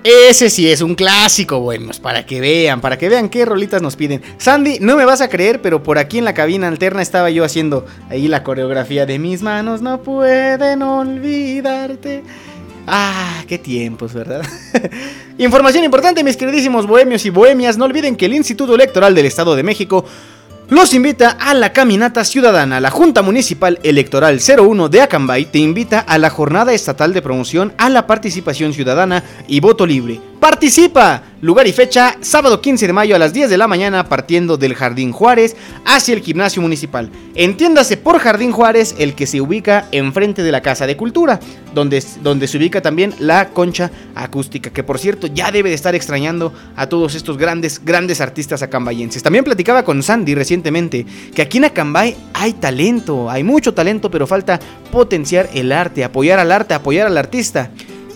[0.03, 3.95] Ese sí es un clásico, buenos, para que vean, para que vean qué rolitas nos
[3.95, 4.21] piden.
[4.37, 7.45] Sandy, no me vas a creer, pero por aquí en la cabina alterna estaba yo
[7.45, 12.21] haciendo ahí la coreografía de mis manos no pueden olvidarte.
[12.85, 14.45] Ah, qué tiempos, ¿verdad?
[15.37, 19.55] Información importante, mis queridísimos bohemios y bohemias, no olviden que el Instituto Electoral del Estado
[19.55, 20.03] de México
[20.69, 22.79] los invita a la caminata ciudadana.
[22.79, 27.73] La Junta Municipal Electoral 01 de Acambay te invita a la jornada estatal de promoción
[27.77, 30.19] a la participación ciudadana y voto libre.
[30.43, 31.23] Participa.
[31.39, 34.75] Lugar y fecha, sábado 15 de mayo a las 10 de la mañana, partiendo del
[34.75, 37.09] Jardín Juárez hacia el gimnasio municipal.
[37.33, 41.39] Entiéndase por Jardín Juárez, el que se ubica enfrente de la Casa de Cultura,
[41.73, 45.95] donde, donde se ubica también la concha acústica, que por cierto ya debe de estar
[45.95, 49.23] extrañando a todos estos grandes, grandes artistas acambayenses.
[49.23, 54.27] También platicaba con Sandy recientemente que aquí en Acambay hay talento, hay mucho talento, pero
[54.27, 54.59] falta
[54.91, 57.71] potenciar el arte, apoyar al arte, apoyar al artista.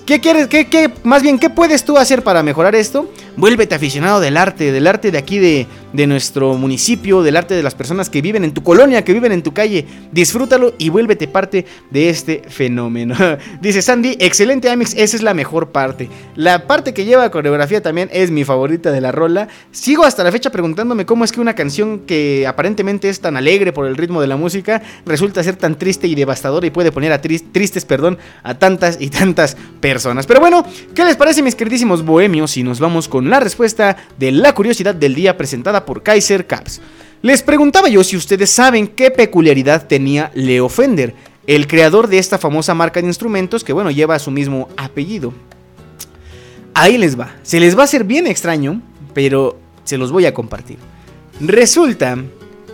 [0.07, 0.47] ¿Qué quieres?
[0.47, 3.11] ¿Qué, más bien, qué puedes tú hacer para mejorar esto?
[3.35, 7.61] Vuélvete aficionado del arte, del arte de aquí de, de nuestro municipio, del arte de
[7.61, 9.85] las personas que viven en tu colonia, que viven en tu calle.
[10.13, 13.15] Disfrútalo y vuélvete parte de este fenómeno.
[13.61, 16.07] Dice Sandy, excelente Amix, esa es la mejor parte.
[16.35, 19.49] La parte que lleva coreografía también es mi favorita de la rola.
[19.71, 23.73] Sigo hasta la fecha preguntándome cómo es que una canción que aparentemente es tan alegre
[23.73, 27.11] por el ritmo de la música resulta ser tan triste y devastadora y puede poner
[27.11, 29.96] a tristes, perdón, a tantas y tantas personas.
[30.03, 34.31] Pero bueno, ¿qué les parece mis queridísimos bohemios si nos vamos con la respuesta de
[34.31, 36.81] la curiosidad del día presentada por Kaiser Caps?
[37.21, 41.15] Les preguntaba yo si ustedes saben qué peculiaridad tenía Leo Fender,
[41.47, 45.33] el creador de esta famosa marca de instrumentos que bueno lleva su mismo apellido.
[46.73, 48.81] Ahí les va, se les va a hacer bien extraño,
[49.13, 50.77] pero se los voy a compartir.
[51.39, 52.17] Resulta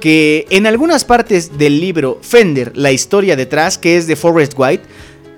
[0.01, 4.83] que en algunas partes del libro Fender, la historia detrás, que es de Forrest White,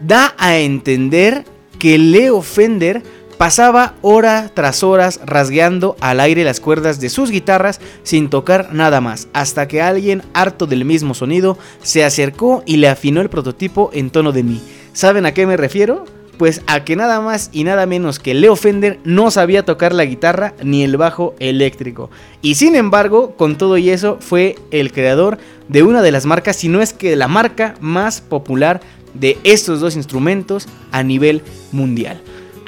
[0.01, 1.45] da a entender
[1.79, 3.03] que Leo Fender
[3.37, 9.01] pasaba hora tras horas rasgueando al aire las cuerdas de sus guitarras sin tocar nada
[9.01, 13.89] más, hasta que alguien harto del mismo sonido se acercó y le afinó el prototipo
[13.93, 14.61] en tono de mi.
[14.93, 16.05] ¿Saben a qué me refiero?
[16.37, 20.03] Pues a que nada más y nada menos que Leo Fender no sabía tocar la
[20.03, 22.09] guitarra ni el bajo eléctrico.
[22.41, 25.37] Y sin embargo, con todo y eso, fue el creador
[25.69, 28.81] de una de las marcas, si no es que la marca más popular
[29.19, 31.41] de estos dos instrumentos a nivel
[31.71, 32.21] mundial.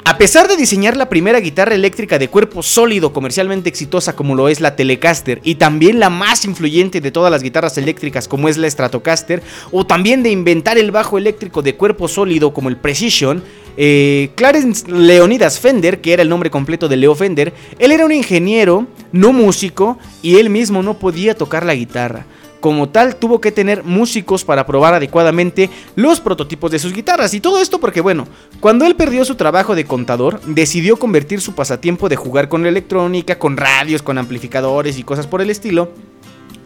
[0.08, 4.48] A pesar de diseñar la primera guitarra eléctrica de cuerpo sólido comercialmente exitosa como lo
[4.48, 8.56] es la Telecaster y también la más influyente de todas las guitarras eléctricas como es
[8.56, 13.42] la Stratocaster, o también de inventar el bajo eléctrico de cuerpo sólido como el Precision,
[13.76, 18.12] eh, Clarence Leonidas Fender, que era el nombre completo de Leo Fender, él era un
[18.12, 22.24] ingeniero, no músico, y él mismo no podía tocar la guitarra.
[22.60, 27.32] Como tal, tuvo que tener músicos para probar adecuadamente los prototipos de sus guitarras.
[27.34, 28.26] Y todo esto porque, bueno,
[28.60, 32.68] cuando él perdió su trabajo de contador, decidió convertir su pasatiempo de jugar con la
[32.68, 35.92] electrónica, con radios, con amplificadores y cosas por el estilo,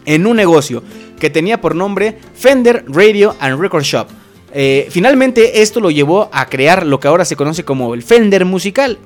[0.05, 0.83] en un negocio
[1.19, 4.07] que tenía por nombre Fender Radio and Record Shop.
[4.55, 8.45] Eh, finalmente esto lo llevó a crear lo que ahora se conoce como el Fender
[8.45, 8.99] Musical,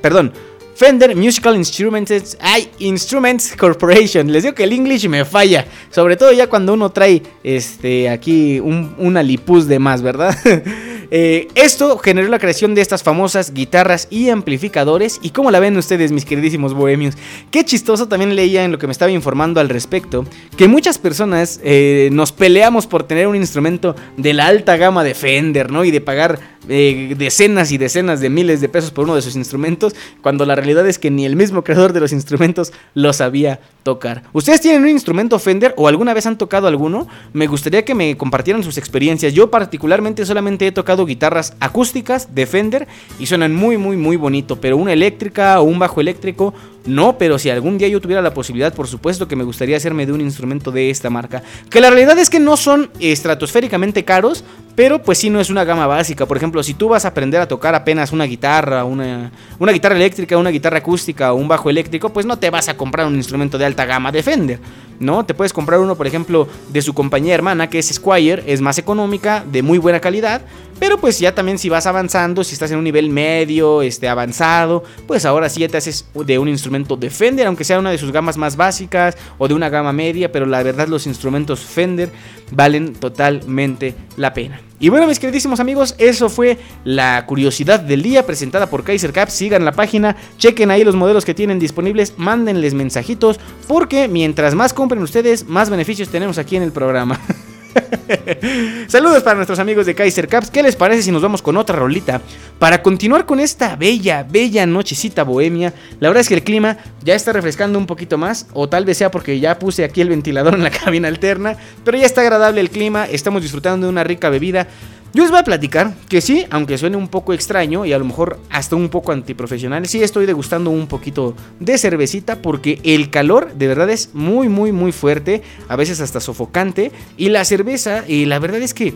[0.00, 0.32] perdón,
[0.74, 4.30] Fender Musical Instruments, ay, Instruments Corporation.
[4.32, 5.66] Les digo que el English me falla.
[5.90, 10.36] Sobre todo ya cuando uno trae este, aquí un, una lipus de más, ¿verdad?
[11.10, 15.20] Eh, esto generó la creación de estas famosas guitarras y amplificadores.
[15.22, 17.14] ¿Y cómo la ven ustedes, mis queridísimos bohemios?
[17.52, 20.24] Qué chistoso también leía en lo que me estaba informando al respecto.
[20.56, 25.14] Que muchas personas eh, nos peleamos por tener un instrumento de la alta gama de
[25.14, 25.84] Fender, ¿no?
[25.84, 29.36] Y de pagar eh, decenas y decenas de miles de pesos por uno de sus
[29.36, 33.60] instrumentos, cuando la realidad es que ni el mismo creador de los instrumentos lo sabía
[33.82, 34.22] tocar.
[34.32, 37.06] ¿Ustedes tienen un instrumento Fender o alguna vez han tocado alguno?
[37.32, 39.32] Me gustaría que me compartieran sus experiencias.
[39.34, 42.88] Yo particularmente solamente he tocado guitarras acústicas de Fender
[43.18, 46.54] y suenan muy muy muy bonito, pero una eléctrica o un bajo eléctrico
[46.86, 50.04] no, pero si algún día yo tuviera la posibilidad, por supuesto que me gustaría hacerme
[50.04, 51.42] de un instrumento de esta marca.
[51.70, 54.44] Que la realidad es que no son estratosféricamente caros,
[54.74, 56.26] pero pues sí no es una gama básica.
[56.26, 59.96] Por ejemplo, si tú vas a aprender a tocar apenas una guitarra, una, una guitarra
[59.96, 63.14] eléctrica, una guitarra acústica o un bajo eléctrico, pues no te vas a comprar un
[63.14, 64.58] instrumento de alta gama de Fender.
[65.00, 65.24] ¿No?
[65.24, 68.78] Te puedes comprar uno, por ejemplo, de su compañía hermana, que es Squire, es más
[68.78, 70.42] económica, de muy buena calidad,
[70.78, 74.84] pero pues ya también si vas avanzando, si estás en un nivel medio, este, avanzado,
[75.06, 77.98] pues ahora sí ya te haces de un instrumento de Fender, aunque sea una de
[77.98, 82.10] sus gamas más básicas o de una gama media, pero la verdad los instrumentos Fender
[82.50, 84.60] valen totalmente la pena.
[84.80, 89.32] Y bueno, mis queridísimos amigos, eso fue la curiosidad del día presentada por Kaiser Caps.
[89.32, 94.74] Sigan la página, chequen ahí los modelos que tienen disponibles, mándenles mensajitos, porque mientras más
[94.74, 97.20] compren ustedes, más beneficios tenemos aquí en el programa.
[98.88, 100.50] Saludos para nuestros amigos de Kaiser Caps.
[100.50, 102.20] ¿Qué les parece si nos vamos con otra rolita?
[102.58, 105.72] Para continuar con esta bella, bella nochecita bohemia.
[106.00, 108.46] La verdad es que el clima ya está refrescando un poquito más.
[108.52, 111.56] O tal vez sea porque ya puse aquí el ventilador en la cabina alterna.
[111.84, 113.06] Pero ya está agradable el clima.
[113.06, 114.66] Estamos disfrutando de una rica bebida.
[115.14, 118.04] Yo les voy a platicar que sí, aunque suene un poco extraño y a lo
[118.04, 123.54] mejor hasta un poco antiprofesional, sí estoy degustando un poquito de cervecita porque el calor
[123.54, 126.90] de verdad es muy, muy, muy fuerte, a veces hasta sofocante.
[127.16, 128.94] Y la cerveza, y la verdad es que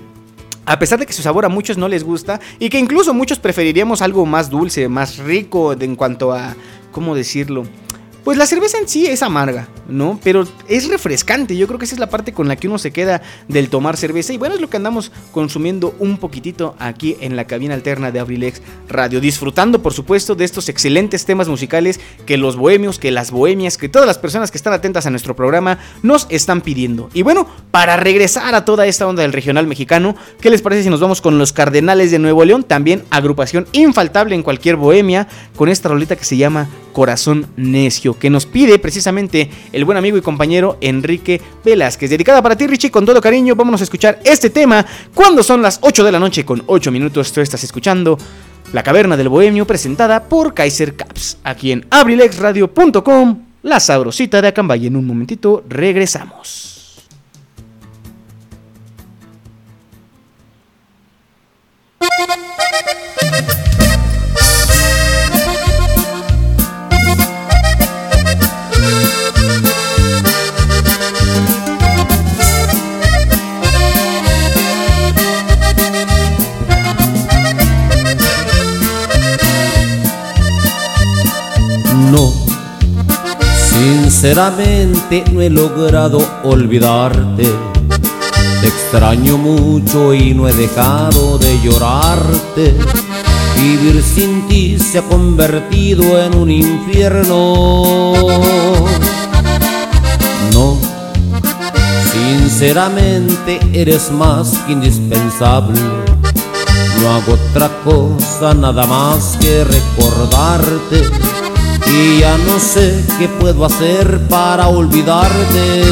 [0.67, 3.39] a pesar de que su sabor a muchos no les gusta y que incluso muchos
[3.39, 6.57] preferiríamos algo más dulce, más rico en cuanto a,
[6.91, 7.63] ¿cómo decirlo?
[8.25, 10.21] Pues la cerveza en sí es amarga, ¿no?
[10.23, 11.57] Pero es refrescante.
[11.57, 13.97] Yo creo que esa es la parte con la que uno se queda del tomar
[13.97, 14.33] cerveza.
[14.33, 18.21] Y bueno, es lo que andamos consumiendo un poquitito aquí en la cabina alterna de
[18.21, 19.21] Abrilex Radio.
[19.21, 23.89] Disfrutando, por supuesto, de estos excelentes temas musicales que los bohemios, que las bohemias, que
[23.89, 27.09] todas las personas que están atentas a nuestro programa nos están pidiendo.
[27.15, 30.91] Y bueno, para regresar a toda esta onda del regional mexicano, ¿qué les parece si
[30.91, 32.63] nos vamos con los Cardenales de Nuevo León?
[32.63, 38.31] También agrupación infaltable en cualquier bohemia, con esta rolita que se llama Corazón Necio, que
[38.31, 42.11] nos pide precisamente el buen amigo y compañero Enrique Velázquez.
[42.11, 45.79] Dedicada para ti, Richie, con todo cariño, vámonos a escuchar este tema cuando son las
[45.83, 47.33] 8 de la noche con 8 minutos.
[47.33, 48.17] Tú estás escuchando
[48.73, 54.87] La Caverna del Bohemio, presentada por Kaiser Caps, aquí en abrilexradio.com, la sabrosita de Acambay.
[54.87, 56.78] En un momentito regresamos.
[84.21, 87.45] Sinceramente no he logrado olvidarte.
[88.61, 92.75] Te extraño mucho y no he dejado de llorarte.
[93.55, 98.13] Vivir sin ti se ha convertido en un infierno.
[100.53, 100.77] No,
[102.13, 105.81] sinceramente eres más que indispensable.
[107.01, 111.48] No hago otra cosa nada más que recordarte
[111.87, 115.83] y ya no sé qué puedo hacer para olvidarte.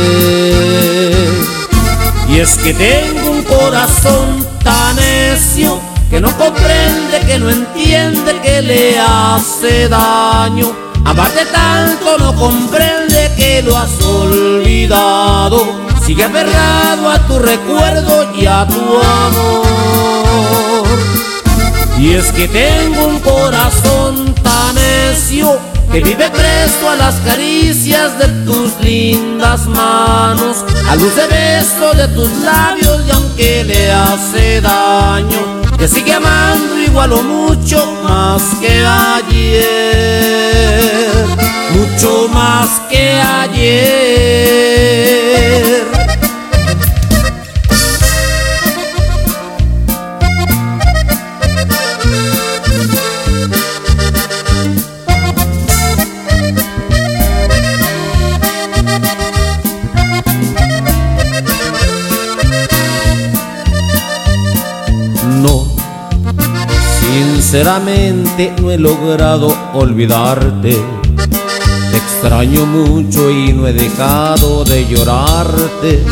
[2.29, 5.81] Y es que tengo un corazón tan necio
[6.11, 10.73] que no comprende, que no entiende que le hace daño.
[11.05, 15.87] Amarte tanto no comprende que lo has olvidado.
[16.05, 20.07] Sigue aferrado a tu recuerdo y a tu amor.
[21.99, 25.59] Y es que tengo un corazón tan necio
[25.93, 32.31] que vive presto a las caricias de tus lindas manos, al dulce beso de tus
[32.43, 39.67] labios y aunque le hace daño, te sigue amando igual o mucho más que ayer,
[41.73, 44.37] mucho más que ayer.
[67.47, 70.77] Sinceramente no he logrado olvidarte.
[71.93, 76.05] Te extraño mucho y no he dejado de llorarte.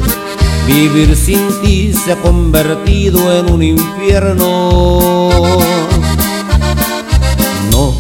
[0.65, 5.29] Vivir sin ti se ha convertido en un infierno.
[7.73, 7.93] No,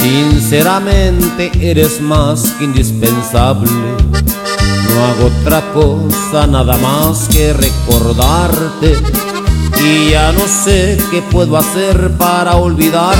[0.00, 3.68] sinceramente eres más que indispensable.
[3.72, 8.94] No hago otra cosa nada más que recordarte
[9.80, 13.16] y ya no sé qué puedo hacer para olvidarte.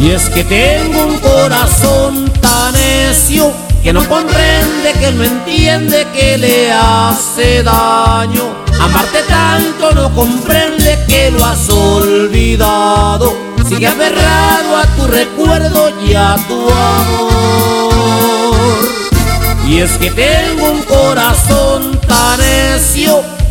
[0.00, 3.52] Y es que tengo un corazón tan necio
[3.82, 8.54] que no comprende, que no entiende que le hace daño.
[8.80, 13.36] Amarte tanto no comprende que lo has olvidado.
[13.68, 17.96] Sigue aferrado a tu recuerdo y a tu amor.
[19.66, 21.95] Y es que tengo un corazón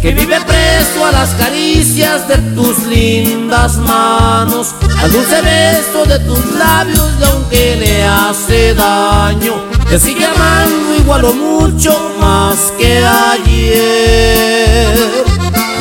[0.01, 6.45] que vive preso a las caricias de tus lindas manos, al dulce beso de tus
[6.53, 9.55] labios y aunque le hace daño,
[9.89, 13.03] te sigue amando igual o mucho más que
[13.34, 14.95] ayer,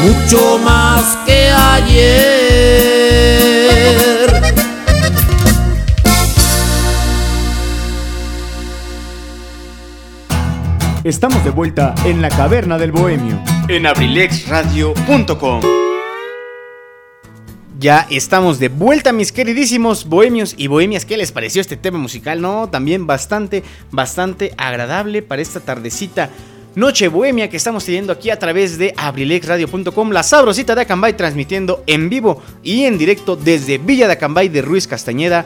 [0.02, 2.54] mucho más que ayer.
[11.04, 13.38] Estamos de vuelta en la caverna del bohemio.
[13.68, 15.60] En abrilexradio.com.
[17.78, 21.04] Ya estamos de vuelta, mis queridísimos bohemios y bohemias.
[21.04, 22.40] ¿Qué les pareció este tema musical?
[22.40, 26.30] No, también bastante, bastante agradable para esta tardecita.
[26.74, 31.84] Noche Bohemia que estamos teniendo aquí a través de abrilexradio.com, la sabrosita de Acambay transmitiendo
[31.86, 35.44] en vivo y en directo desde Villa de Acambay de Ruiz Castañeda,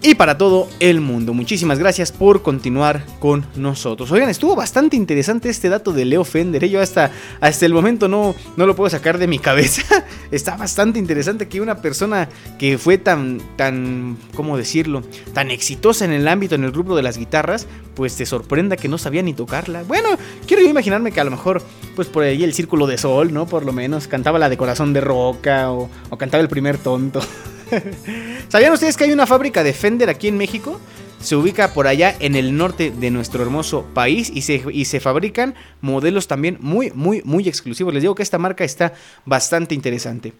[0.00, 1.34] y para todo el mundo.
[1.34, 4.10] Muchísimas gracias por continuar con nosotros.
[4.12, 6.62] Oigan, estuvo bastante interesante este dato de Leo Fender.
[6.62, 6.70] ¿eh?
[6.70, 9.82] Yo hasta, hasta el momento no, no lo puedo sacar de mi cabeza.
[10.30, 12.28] Está bastante interesante que una persona
[12.58, 15.02] que fue tan, tan, ¿cómo decirlo?
[15.32, 18.88] Tan exitosa en el ámbito, en el grupo de las guitarras, pues te sorprenda que
[18.88, 19.82] no sabía ni tocarla.
[19.82, 20.10] Bueno,
[20.46, 21.60] quiero yo imaginarme que a lo mejor,
[21.96, 23.46] pues por ahí el Círculo de Sol, ¿no?
[23.46, 27.20] Por lo menos, cantaba la de Corazón de Roca o, o cantaba el primer tonto.
[28.48, 30.80] ¿Sabían ustedes que hay una fábrica de Fender aquí en México?
[31.20, 35.00] Se ubica por allá en el norte de nuestro hermoso país y se, y se
[35.00, 37.92] fabrican modelos también muy, muy, muy exclusivos.
[37.92, 38.92] Les digo que esta marca está
[39.24, 40.32] bastante interesante.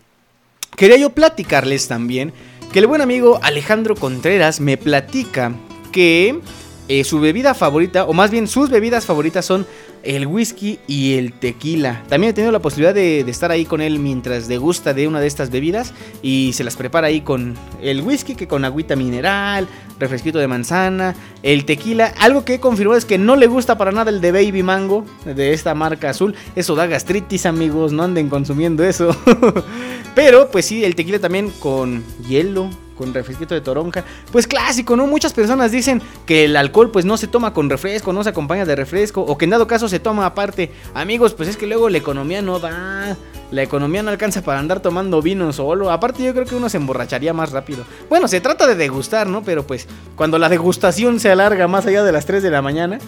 [0.77, 2.33] Quería yo platicarles también
[2.73, 5.53] que el buen amigo Alejandro Contreras me platica
[5.91, 6.41] que
[6.89, 9.67] eh, su bebida favorita, o más bien sus bebidas favoritas son
[10.09, 12.03] el whisky y el tequila.
[12.09, 15.27] También he tenido la posibilidad de, estar ahí con él mientras degusta de una de
[15.27, 15.93] estas bebidas
[16.23, 21.15] y se las prepara ahí con el whisky, que con agüita mineral, refresquito de manzana,
[21.43, 22.15] el tequila.
[22.21, 25.05] Algo que he confirmado es que no le gusta para nada el de Baby Mango,
[25.27, 26.35] de esta marca azul.
[26.57, 29.15] Eso da gastritis, amigos, no anden consumiendo eso.
[30.15, 34.05] Pero pues sí, el tequila también con hielo, con refresquito de toronja.
[34.33, 35.07] Pues clásico, ¿no?
[35.07, 38.67] Muchas personas dicen que el alcohol pues no se toma con refresco, no se acompaña
[38.67, 40.73] de refresco o que en dado caso se toma aparte.
[40.93, 43.17] Amigos, pues es que luego la economía no da.
[43.51, 45.91] La economía no alcanza para andar tomando vino solo.
[45.91, 47.85] Aparte yo creo que uno se emborracharía más rápido.
[48.11, 49.43] Bueno, se trata de degustar, ¿no?
[49.43, 49.87] Pero pues
[50.17, 52.99] cuando la degustación se alarga más allá de las 3 de la mañana,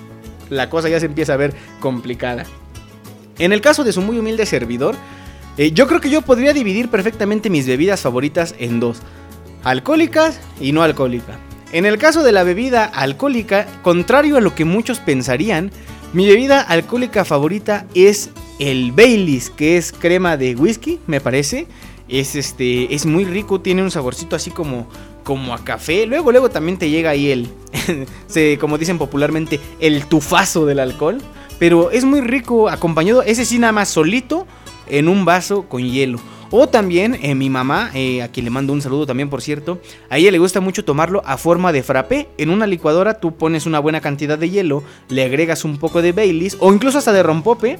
[0.48, 2.46] la cosa ya se empieza a ver complicada.
[3.38, 4.94] En el caso de su muy humilde servidor,
[5.56, 9.02] eh, yo creo que yo podría dividir perfectamente mis bebidas favoritas en dos
[9.64, 11.38] alcohólicas y no alcohólicas.
[11.72, 15.70] En el caso de la bebida alcohólica, contrario a lo que muchos pensarían,
[16.12, 21.68] mi bebida alcohólica favorita es el Baileys, que es crema de whisky, me parece.
[22.08, 24.88] Es este es muy rico, tiene un saborcito así como
[25.22, 26.06] como a café.
[26.06, 27.48] Luego luego también te llega ahí el
[28.26, 31.18] se, como dicen popularmente el tufazo del alcohol,
[31.60, 34.48] pero es muy rico acompañado ese sí nada más solito
[34.90, 36.20] en un vaso con hielo.
[36.52, 39.80] O también eh, mi mamá, eh, a quien le mando un saludo también por cierto,
[40.08, 42.28] a ella le gusta mucho tomarlo a forma de frappé.
[42.38, 46.10] En una licuadora tú pones una buena cantidad de hielo, le agregas un poco de
[46.10, 47.78] Baileys o incluso hasta de rompope,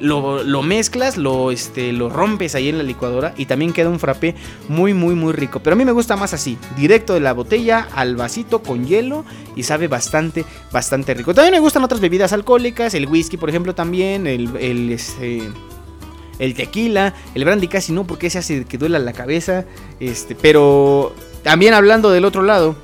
[0.00, 3.98] lo, lo, mezclas, lo, este, lo rompes ahí en la licuadora y también queda un
[3.98, 4.34] frappé
[4.68, 5.60] muy muy muy rico.
[5.60, 9.24] Pero a mí me gusta más así, directo de la botella al vasito con hielo
[9.56, 11.32] y sabe bastante, bastante rico.
[11.32, 14.54] También me gustan otras bebidas alcohólicas, el whisky por ejemplo también, el...
[14.58, 15.48] el este,
[16.40, 19.64] el tequila, el brandy casi no, porque ese hace que duela la cabeza.
[20.00, 21.14] Este, pero
[21.44, 22.74] también hablando del otro lado,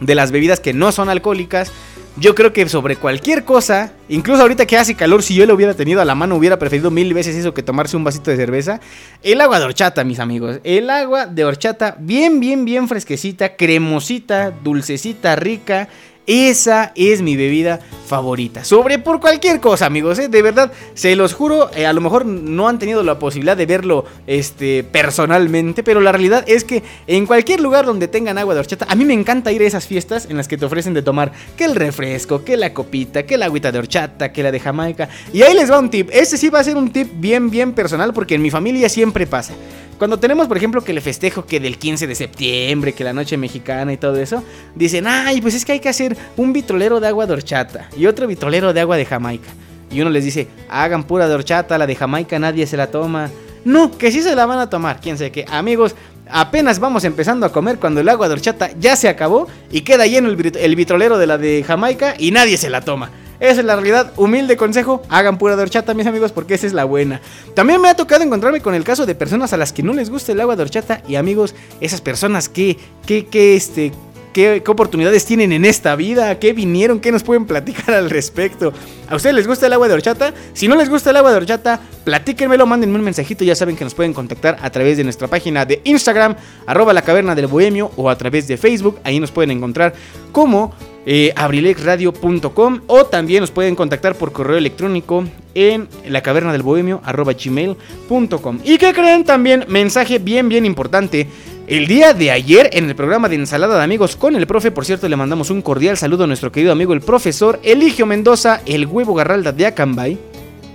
[0.00, 1.72] de las bebidas que no son alcohólicas,
[2.20, 5.74] yo creo que sobre cualquier cosa, incluso ahorita que hace calor, si yo lo hubiera
[5.74, 8.80] tenido a la mano, hubiera preferido mil veces eso que tomarse un vasito de cerveza.
[9.22, 10.58] El agua de horchata, mis amigos.
[10.64, 15.88] El agua de horchata, bien, bien, bien fresquecita, cremosita, dulcecita, rica.
[16.28, 18.62] Esa es mi bebida favorita.
[18.62, 20.18] Sobre por cualquier cosa, amigos.
[20.18, 20.28] ¿eh?
[20.28, 21.70] De verdad, se los juro.
[21.74, 25.82] Eh, a lo mejor no han tenido la posibilidad de verlo este, personalmente.
[25.82, 28.84] Pero la realidad es que en cualquier lugar donde tengan agua de horchata.
[28.90, 31.32] A mí me encanta ir a esas fiestas en las que te ofrecen de tomar
[31.56, 35.08] que el refresco, que la copita, que la agüita de horchata, que la de Jamaica.
[35.32, 36.10] Y ahí les va un tip.
[36.12, 38.12] Este sí va a ser un tip bien, bien personal.
[38.12, 39.54] Porque en mi familia siempre pasa.
[39.98, 43.36] Cuando tenemos, por ejemplo, que le festejo que del 15 de septiembre, que la noche
[43.36, 44.44] mexicana y todo eso,
[44.76, 48.06] dicen, ay, pues es que hay que hacer un vitrolero de agua de horchata y
[48.06, 49.48] otro vitrolero de agua de Jamaica.
[49.90, 53.28] Y uno les dice, hagan pura de horchata, la de Jamaica nadie se la toma.
[53.64, 55.44] No, que sí se la van a tomar, quién sé qué.
[55.50, 55.96] Amigos,
[56.30, 60.06] apenas vamos empezando a comer cuando el agua de horchata ya se acabó y queda
[60.06, 63.10] lleno el, el vitrolero de la de Jamaica y nadie se la toma.
[63.40, 64.12] Esa es la realidad.
[64.16, 67.20] Humilde consejo, hagan pura de horchata, mis amigos, porque esa es la buena.
[67.54, 70.10] También me ha tocado encontrarme con el caso de personas a las que no les
[70.10, 71.02] gusta el agua de horchata.
[71.06, 72.76] Y amigos, esas personas que,
[73.06, 73.92] que, que, este,
[74.32, 76.38] ¿Qué, oportunidades tienen en esta vida?
[76.38, 77.00] ¿Qué vinieron?
[77.00, 78.72] ¿Qué nos pueden platicar al respecto?
[79.08, 80.34] ¿A ustedes les gusta el agua de horchata?
[80.52, 83.42] Si no les gusta el agua de horchata, platíquenmelo, mándenme un mensajito.
[83.42, 86.36] Ya saben que nos pueden contactar a través de nuestra página de Instagram,
[86.66, 89.00] arroba la caverna del bohemio, o a través de Facebook.
[89.02, 89.94] Ahí nos pueden encontrar
[90.30, 90.72] como
[91.10, 97.00] eh, abrilexradio.com o también nos pueden contactar por correo electrónico en la caverna del bohemio
[97.02, 98.58] gmail.com.
[98.62, 99.64] ¿Y qué creen también?
[99.68, 101.26] Mensaje bien, bien importante.
[101.66, 104.84] El día de ayer, en el programa de Ensalada de Amigos con el profe, por
[104.84, 108.84] cierto, le mandamos un cordial saludo a nuestro querido amigo el profesor Eligio Mendoza, el
[108.84, 110.18] huevo garralda de Acambay,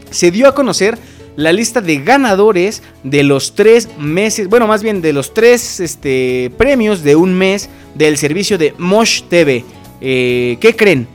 [0.09, 0.97] se dio a conocer
[1.35, 6.51] la lista de ganadores de los tres meses, bueno, más bien de los tres este,
[6.57, 9.63] premios de un mes del servicio de Mosh TV.
[10.03, 11.07] Eh, ¿Qué creen?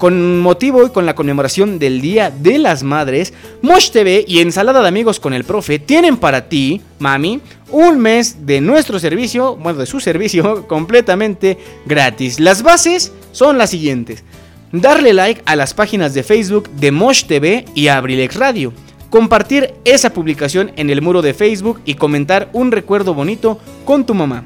[0.00, 4.80] con motivo y con la conmemoración del Día de las Madres, Mosh TV y Ensalada
[4.80, 9.78] de Amigos con el Profe tienen para ti, mami, un mes de nuestro servicio, bueno,
[9.78, 12.40] de su servicio, completamente gratis.
[12.40, 14.24] Las bases son las siguientes.
[14.72, 18.72] Darle like a las páginas de Facebook de Mosh TV y Abrilex Radio.
[19.10, 24.14] Compartir esa publicación en el muro de Facebook y comentar un recuerdo bonito con tu
[24.14, 24.44] mamá.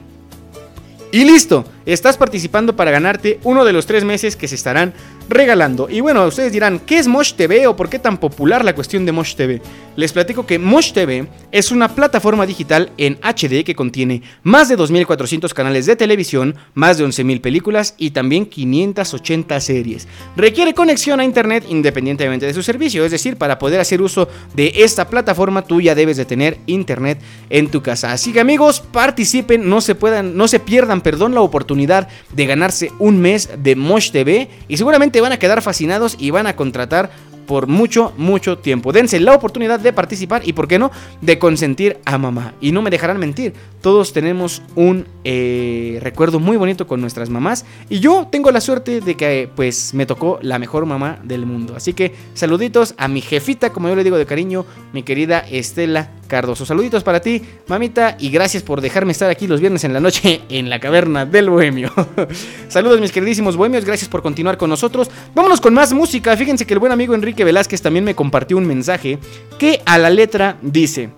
[1.14, 4.92] Y listo, estás participando para ganarte uno de los tres meses que se estarán
[5.28, 5.88] regalando.
[5.90, 9.04] Y bueno, ustedes dirán, ¿qué es Mosh TV o por qué tan popular la cuestión
[9.06, 9.60] de Mosh TV?
[9.96, 14.76] Les platico que Mosh TV es una plataforma digital en HD que contiene más de
[14.76, 20.08] 2.400 canales de televisión, más de 11.000 películas y también 580 series.
[20.36, 24.72] Requiere conexión a internet independientemente de su servicio, es decir, para poder hacer uso de
[24.76, 27.20] esta plataforma tú ya debes de tener internet
[27.50, 28.12] en tu casa.
[28.12, 32.90] Así que amigos, participen, no se puedan, no se pierdan, perdón, la oportunidad de ganarse
[32.98, 37.10] un mes de Mosh TV y seguramente van a quedar fascinados y van a contratar
[37.46, 38.92] por mucho, mucho tiempo.
[38.92, 40.90] Dense la oportunidad de participar y, ¿por qué no?,
[41.20, 42.54] de consentir a mamá.
[42.60, 47.64] Y no me dejarán mentir, todos tenemos un eh, recuerdo muy bonito con nuestras mamás.
[47.88, 51.74] Y yo tengo la suerte de que, pues, me tocó la mejor mamá del mundo.
[51.76, 56.10] Así que, saluditos a mi jefita, como yo le digo de cariño, mi querida Estela
[56.28, 56.64] Cardoso.
[56.64, 60.42] Saluditos para ti, mamita, y gracias por dejarme estar aquí los viernes en la noche
[60.48, 61.92] en la caverna del bohemio.
[62.68, 65.10] Saludos, mis queridísimos bohemios, gracias por continuar con nosotros.
[65.34, 66.36] Vámonos con más música.
[66.36, 69.18] Fíjense que el buen amigo Enrique Velázquez también me compartió un mensaje
[69.58, 71.08] que a la letra dice: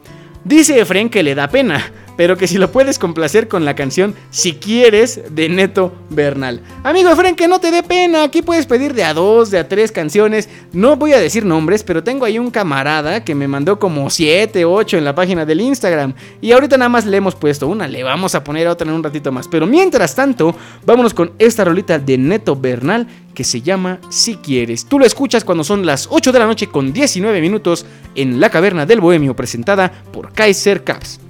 [0.45, 4.15] Dice Efren que le da pena pero que si lo puedes complacer con la canción
[4.31, 6.61] Si quieres de Neto Bernal.
[6.83, 9.69] Amigo Efren, que no te dé pena, aquí puedes pedir de a dos, de a
[9.69, 10.49] tres canciones.
[10.73, 14.65] No voy a decir nombres, pero tengo ahí un camarada que me mandó como siete,
[14.65, 16.15] ocho en la página del Instagram.
[16.41, 19.03] Y ahorita nada más le hemos puesto una, le vamos a poner otra en un
[19.03, 19.49] ratito más.
[19.49, 20.55] Pero mientras tanto,
[20.85, 24.87] vámonos con esta rolita de Neto Bernal que se llama Si quieres.
[24.87, 28.51] Tú lo escuchas cuando son las 8 de la noche con 19 minutos en la
[28.51, 31.26] caverna del Bohemio presentada por Kaiser Caps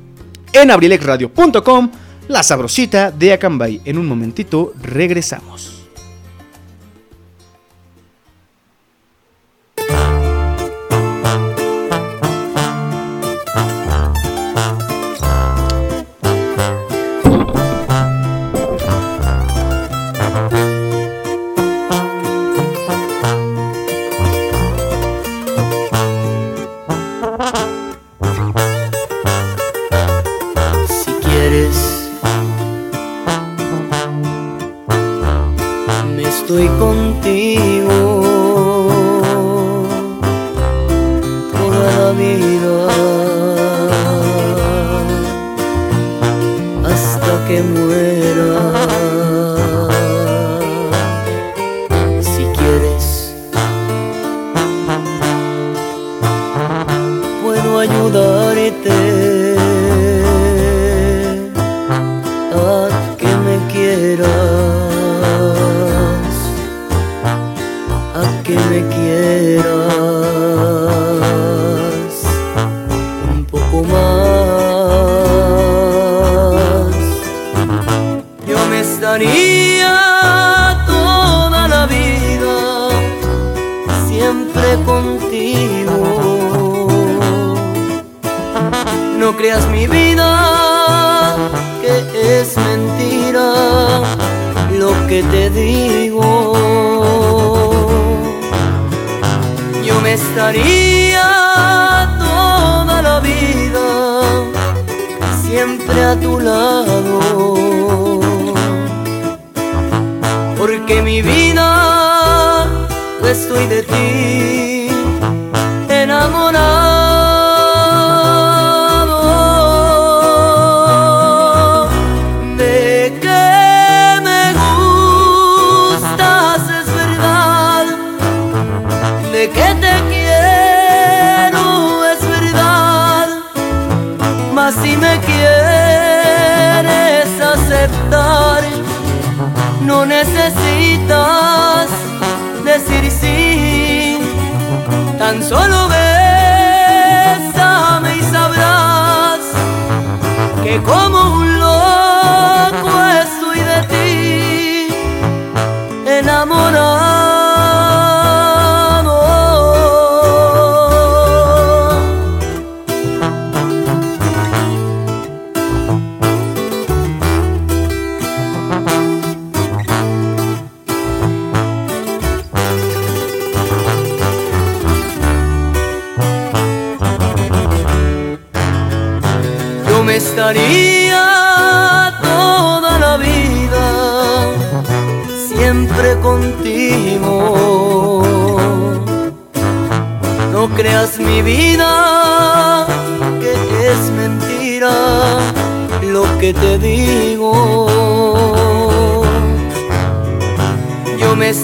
[0.62, 1.90] en abrilexradio.com,
[2.28, 3.80] la sabrosita de Acambay.
[3.84, 5.75] En un momentito regresamos.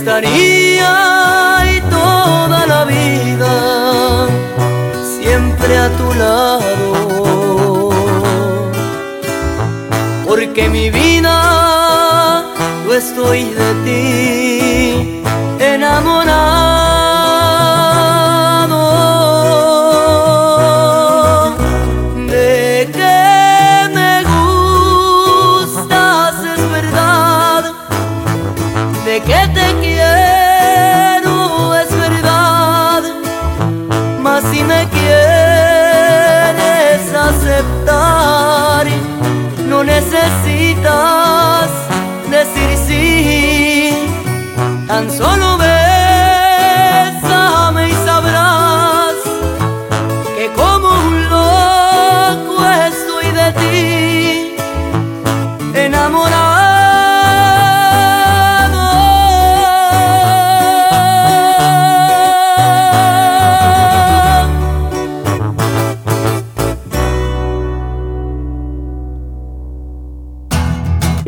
[0.03, 0.93] Estaría
[1.77, 4.27] y toda la vida
[5.17, 7.91] siempre a tu lado.
[10.27, 11.37] Porque mi vida
[12.85, 14.42] yo estoy de ti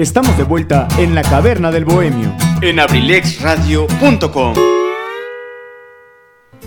[0.04, 2.30] Estamos de vuelta en la caverna del bohemio.
[2.60, 4.54] En abrilexradio.com.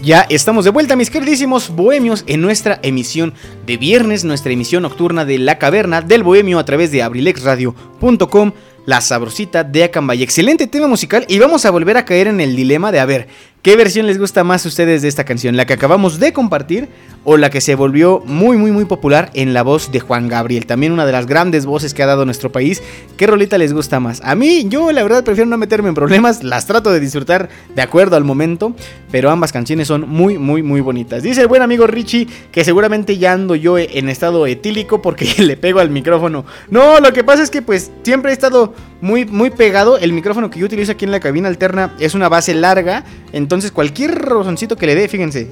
[0.01, 3.35] Ya estamos de vuelta, mis queridísimos bohemios, en nuestra emisión
[3.68, 8.53] de viernes, nuestra emisión nocturna de La Caverna del Bohemio a través de abrilexradio.com,
[8.88, 10.23] la sabrosita de Acambay.
[10.23, 13.27] Excelente tema musical y vamos a volver a caer en el dilema de a ver,
[13.68, 15.57] ¿qué versión les gusta más a ustedes de esta canción?
[15.57, 16.88] ¿La que acabamos de compartir
[17.26, 20.65] o la que se volvió muy, muy, muy popular en la voz de Juan Gabriel?
[20.65, 22.81] También una de las grandes voces que ha dado nuestro país.
[23.18, 24.22] ¿Qué rolita les gusta más?
[24.23, 27.81] A mí, yo la verdad prefiero no meterme en problemas, las trato de disfrutar de
[27.81, 28.73] acuerdo al momento,
[29.11, 31.22] pero ambas canciones son muy, muy, muy bonitas.
[31.22, 35.57] Dice el buen amigo Richie que seguramente ya ando yo en estado etílico porque le
[35.57, 36.45] pego al micrófono.
[36.69, 39.98] No, lo que pasa es que pues siempre he estado muy, muy pegado.
[39.98, 43.03] El micrófono que yo utilizo aquí en la cabina alterna es una base larga,
[43.34, 45.52] entonces cualquier rozoncito que le dé, fíjense,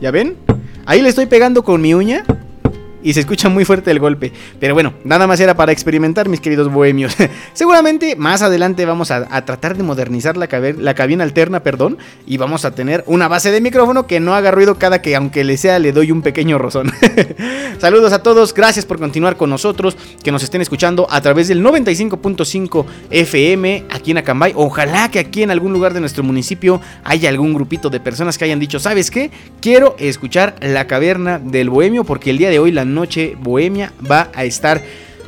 [0.00, 0.36] ¿ya ven?
[0.86, 2.24] Ahí le estoy pegando con mi uña
[3.04, 4.32] y se escucha muy fuerte el golpe.
[4.58, 7.14] Pero bueno, nada más era para experimentar, mis queridos bohemios.
[7.52, 12.38] Seguramente más adelante vamos a, tratar de modernizar la, cabe- la cabina alterna, perdón, y
[12.38, 15.56] vamos a tener una base de micrófono que no haga ruido cada que, aunque le
[15.58, 16.90] sea, le doy un pequeño rozón.
[17.78, 21.62] Saludos a todos, gracias por continuar con nosotros, que nos estén escuchando a través del
[21.62, 24.52] 95.5 FM aquí en Acambay.
[24.56, 28.44] Ojalá que aquí en algún lugar de nuestro municipio haya algún grupito de personas que
[28.46, 29.30] hayan dicho, ¿sabes qué?
[29.60, 34.30] Quiero escuchar la caverna del bohemio porque el día de hoy la noche bohemia va
[34.34, 34.82] a estar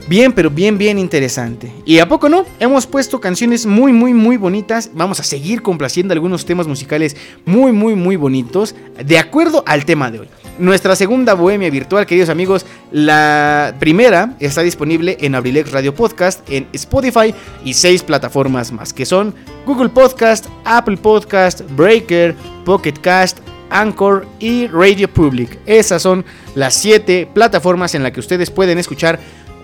[0.09, 1.73] bien, pero bien, bien interesante.
[1.85, 2.45] ¿Y a poco no?
[2.61, 4.91] Hemos puesto canciones muy, muy, muy bonitas.
[4.95, 8.75] Vamos a seguir complaciendo algunos temas musicales muy, muy, muy bonitos
[9.05, 10.29] de acuerdo al tema de hoy.
[10.59, 16.67] Nuestra segunda bohemia virtual, queridos amigos, la primera está disponible en Abrilex Radio Podcast, en
[16.73, 19.35] Spotify y seis plataformas más, que son
[19.67, 22.35] Google Podcast, Apple Podcast, Breaker,
[22.65, 23.41] Pocket Cast,
[23.71, 25.59] Anchor y Radio Public.
[25.67, 26.25] Esas son
[26.55, 29.19] las siete plataformas en las que ustedes pueden escuchar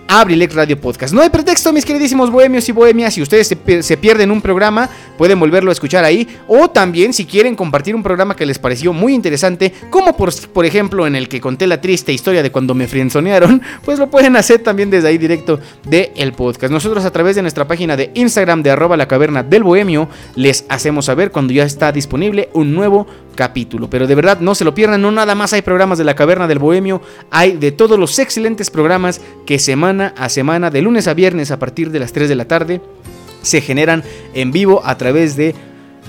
[0.07, 1.13] Abrilex Radio Podcast.
[1.13, 3.13] No hay pretexto, mis queridísimos bohemios y bohemias.
[3.13, 6.27] Si ustedes se, pierden un programa, pueden volverlo a escuchar ahí.
[6.47, 10.65] O también, si quieren compartir un programa que les pareció muy interesante, como por, por
[10.65, 14.35] ejemplo en el que conté la triste historia de cuando me frienzonearon, pues lo pueden
[14.35, 16.71] hacer también desde ahí directo del el podcast.
[16.71, 20.65] Nosotros, a través de nuestra página de Instagram de arroba la caverna del bohemio, les
[20.69, 23.89] hacemos saber cuando ya está disponible un nuevo capítulo.
[23.89, 25.01] Pero de verdad, no se lo pierdan.
[25.01, 27.01] No nada más hay programas de la caverna del bohemio,
[27.31, 31.59] hay de todos los excelentes programas que semana a semana, de lunes a viernes a
[31.59, 32.81] partir de las 3 de la tarde,
[33.41, 34.03] se generan
[34.33, 35.53] en vivo a través de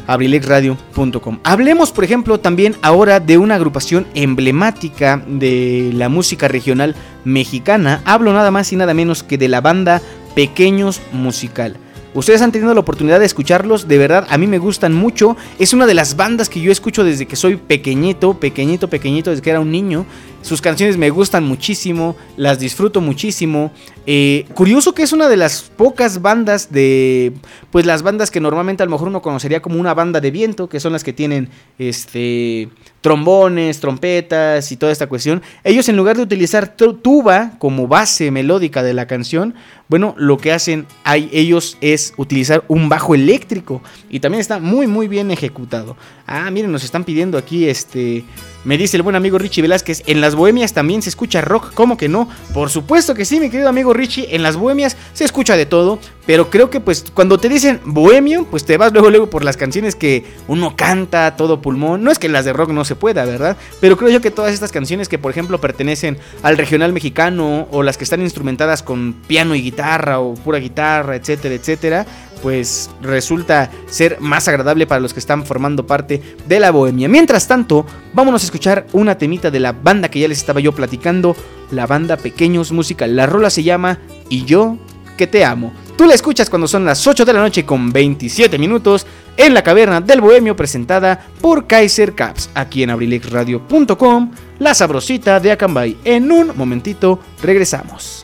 [0.06, 1.39] abrilexradio.com.
[1.44, 6.94] Hablemos, por ejemplo, también ahora de una agrupación emblemática de la música regional
[7.24, 8.02] mexicana.
[8.05, 10.02] Hablo nada más y nada menos que de la banda
[10.35, 11.77] Pequeños Musical.
[12.15, 15.36] Ustedes han tenido la oportunidad de escucharlos, de verdad, a mí me gustan mucho.
[15.59, 19.43] Es una de las bandas que yo escucho desde que soy pequeñito, pequeñito, pequeñito, desde
[19.43, 20.06] que era un niño.
[20.45, 23.73] Sus canciones me gustan muchísimo, las disfruto muchísimo.
[24.05, 27.33] Eh, curioso que es una de las pocas bandas de,
[27.71, 30.69] pues las bandas que normalmente a lo mejor uno conocería como una banda de viento,
[30.69, 31.49] que son las que tienen,
[31.79, 32.69] este,
[33.01, 35.41] trombones, trompetas y toda esta cuestión.
[35.65, 39.55] Ellos en lugar de utilizar tu- tuba como base melódica de la canción,
[39.89, 44.87] bueno, lo que hacen ahí ellos es utilizar un bajo eléctrico y también está muy
[44.87, 45.97] muy bien ejecutado.
[46.27, 48.25] Ah, miren, nos están pidiendo aquí este
[48.65, 51.99] Me dice el buen amigo Richie Velázquez, en las bohemias también se escucha rock, ¿cómo
[51.99, 52.31] que no?
[52.55, 55.99] Por supuesto que sí, mi querido amigo Richie, en las bohemias se escucha de todo,
[56.24, 59.59] pero creo que pues cuando te dicen bohemio, pues te vas luego luego por las
[59.59, 62.03] canciones que uno canta todo pulmón.
[62.03, 63.59] No es que las de rock no se pueda, ¿verdad?
[63.81, 67.82] Pero creo yo que todas estas canciones que por ejemplo pertenecen al regional mexicano o
[67.82, 72.07] las que están instrumentadas con piano y guitarra o pura guitarra, etcétera, etcétera,
[72.45, 77.09] pues resulta ser más agradable para los que están formando parte de la bohemia.
[77.09, 80.73] Mientras tanto, vámonos a escuchar una temita de la banda que ya les estaba yo
[80.73, 81.35] platicando,
[81.71, 83.16] la banda Pequeños Musical.
[83.16, 83.99] La rola se llama
[84.29, 84.77] Y yo
[85.16, 85.73] que te amo.
[85.97, 89.07] Tú la escuchas cuando son las 8 de la noche con 27 minutos
[89.39, 95.53] en la caverna del bohemio presentada por Kaiser Caps, aquí en abrilexradio.com, la sabrosita de
[95.53, 95.97] Acambay.
[96.05, 98.24] En un momentito regresamos.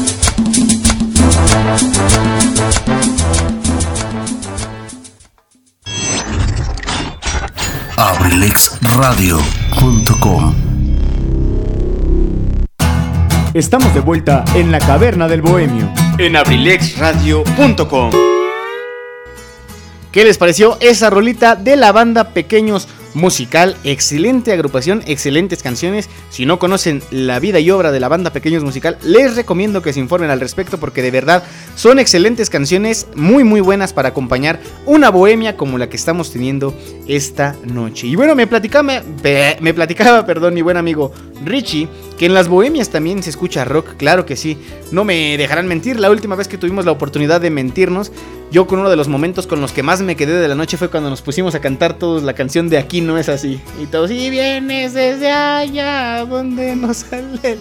[8.01, 10.55] abrilexradio.com
[13.53, 15.87] Estamos de vuelta en la caverna del bohemio.
[16.17, 18.09] En abrilexradio.com.
[20.11, 23.77] ¿Qué les pareció esa rolita de la banda Pequeños Musical?
[23.83, 26.09] Excelente agrupación, excelentes canciones.
[26.29, 29.93] Si no conocen la vida y obra de la banda Pequeños Musical, les recomiendo que
[29.93, 31.43] se informen al respecto porque de verdad
[31.75, 36.73] son excelentes canciones, muy muy buenas para acompañar una bohemia como la que estamos teniendo
[37.07, 38.07] esta noche.
[38.07, 39.03] Y bueno, me platicaba,
[39.59, 41.11] me platicaba, perdón, mi buen amigo
[41.43, 41.87] Richie,
[42.17, 44.57] que en las bohemias también se escucha rock, claro que sí.
[44.91, 48.11] No me dejarán mentir, la última vez que tuvimos la oportunidad de mentirnos,
[48.51, 50.77] yo con uno de los momentos con los que más me quedé de la noche
[50.77, 53.61] fue cuando nos pusimos a cantar todos la canción de Aquí no es así.
[53.81, 57.57] Y todos, y vienes desde allá donde no sale.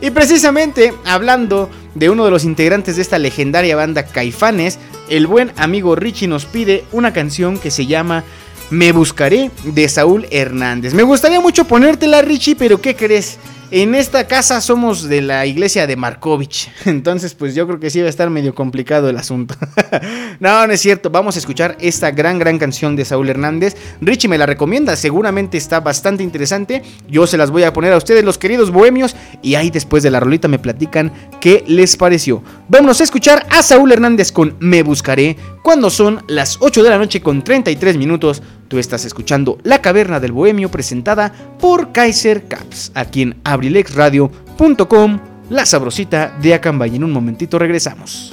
[0.00, 4.78] Y precisamente hablando de uno de los integrantes de esta legendaria banda Caifanes,
[5.10, 8.24] el buen amigo Richie nos pide una canción que se llama
[8.70, 10.94] Me Buscaré de Saúl Hernández.
[10.94, 13.38] Me gustaría mucho ponértela Richie, pero ¿qué crees?
[13.72, 16.72] En esta casa somos de la iglesia de Markovich.
[16.86, 19.54] Entonces, pues yo creo que sí va a estar medio complicado el asunto.
[20.40, 21.08] no, no es cierto.
[21.10, 23.76] Vamos a escuchar esta gran, gran canción de Saúl Hernández.
[24.00, 24.96] Richie me la recomienda.
[24.96, 26.82] Seguramente está bastante interesante.
[27.08, 29.14] Yo se las voy a poner a ustedes, los queridos bohemios.
[29.40, 32.42] Y ahí después de la rolita me platican qué les pareció.
[32.68, 35.36] Vámonos a escuchar a Saúl Hernández con Me Buscaré.
[35.62, 38.42] Cuando son las 8 de la noche con 33 minutos.
[38.68, 45.20] Tú estás escuchando La Caverna del Bohemio presentada por Kaiser Caps, aquí en abrilexradio.com,
[45.50, 46.96] la sabrosita de Acambay.
[46.96, 48.32] En un momentito regresamos.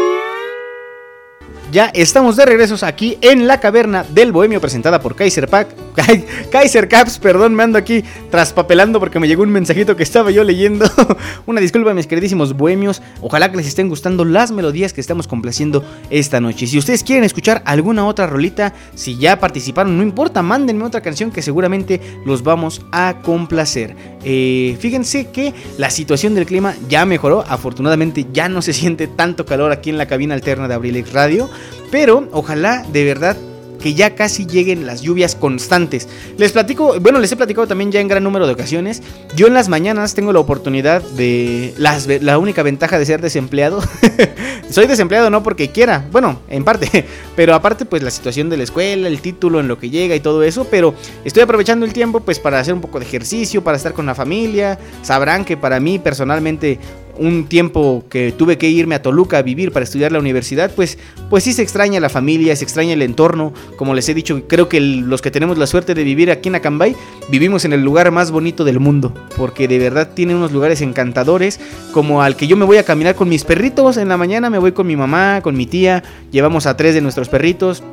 [1.71, 5.69] Ya estamos de regresos aquí en la caverna del bohemio presentada por Kaiser Pack.
[6.51, 10.43] Kaiser Caps, perdón, me ando aquí traspapelando porque me llegó un mensajito que estaba yo
[10.43, 10.85] leyendo.
[11.45, 13.01] Una disculpa, mis queridísimos bohemios.
[13.21, 16.67] Ojalá que les estén gustando las melodías que estamos complaciendo esta noche.
[16.67, 21.31] Si ustedes quieren escuchar alguna otra rolita, si ya participaron, no importa, mándenme otra canción
[21.31, 23.95] que seguramente los vamos a complacer.
[24.25, 27.45] Eh, fíjense que la situación del clima ya mejoró.
[27.47, 31.49] Afortunadamente ya no se siente tanto calor aquí en la cabina alterna de Abrilex Radio.
[31.91, 33.37] Pero ojalá de verdad
[33.81, 36.07] que ya casi lleguen las lluvias constantes.
[36.37, 39.01] Les platico, bueno, les he platicado también ya en gran número de ocasiones.
[39.35, 43.81] Yo en las mañanas tengo la oportunidad de las, la única ventaja de ser desempleado.
[44.69, 47.05] Soy desempleado no porque quiera, bueno, en parte,
[47.35, 50.21] pero aparte pues la situación de la escuela, el título en lo que llega y
[50.21, 50.93] todo eso, pero
[51.25, 54.15] estoy aprovechando el tiempo pues para hacer un poco de ejercicio, para estar con la
[54.15, 54.79] familia.
[55.01, 56.79] Sabrán que para mí personalmente
[57.21, 60.97] un tiempo que tuve que irme a Toluca a vivir para estudiar la universidad, pues,
[61.29, 63.53] pues sí se extraña la familia, se extraña el entorno.
[63.77, 66.55] Como les he dicho, creo que los que tenemos la suerte de vivir aquí en
[66.55, 66.95] Acambay,
[67.29, 71.59] vivimos en el lugar más bonito del mundo, porque de verdad tiene unos lugares encantadores,
[71.93, 74.57] como al que yo me voy a caminar con mis perritos en la mañana, me
[74.57, 77.83] voy con mi mamá, con mi tía, llevamos a tres de nuestros perritos.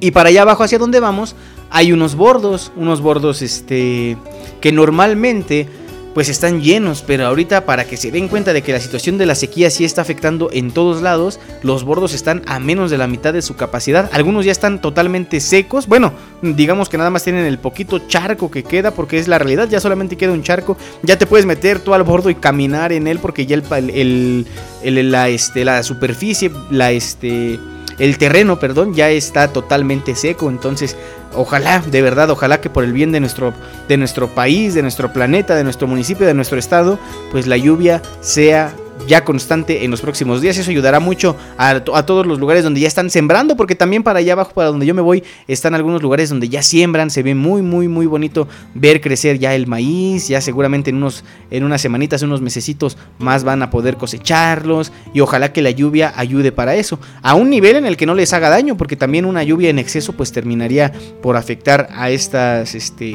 [0.00, 1.36] Y para allá abajo, hacia donde vamos,
[1.70, 4.16] hay unos bordos, unos bordos este,
[4.60, 5.68] que normalmente
[6.14, 9.26] pues están llenos, pero ahorita para que se den cuenta de que la situación de
[9.26, 13.06] la sequía sí está afectando en todos lados, los bordos están a menos de la
[13.06, 16.12] mitad de su capacidad, algunos ya están totalmente secos, bueno,
[16.42, 19.80] digamos que nada más tienen el poquito charco que queda porque es la realidad, ya
[19.80, 23.18] solamente queda un charco, ya te puedes meter tú al bordo y caminar en él
[23.18, 24.46] porque ya el,
[24.82, 27.58] este, la superficie, la este
[27.98, 30.96] el terreno, perdón, ya está totalmente seco, entonces
[31.34, 33.54] ojalá, de verdad, ojalá que por el bien de nuestro,
[33.88, 36.98] de nuestro país, de nuestro planeta, de nuestro municipio, de nuestro estado,
[37.30, 38.74] pues la lluvia sea
[39.06, 40.58] ya constante en los próximos días.
[40.58, 44.34] Eso ayudará mucho a, todos los lugares donde ya están sembrando, porque también para allá
[44.34, 47.10] abajo, para donde yo me voy, están algunos lugares donde ya siembran.
[47.10, 50.28] Se ve muy, muy, muy bonito ver crecer ya el maíz.
[50.28, 54.92] Ya seguramente en, unos, en unas semanitas, unos mesecitos más van a poder cosecharlos.
[55.14, 56.98] Y ojalá que la lluvia ayude para eso.
[57.22, 59.78] A un nivel en el que no les haga daño, porque también una lluvia en
[59.78, 62.74] exceso pues terminaría por afectar a estas...
[62.74, 63.14] Este,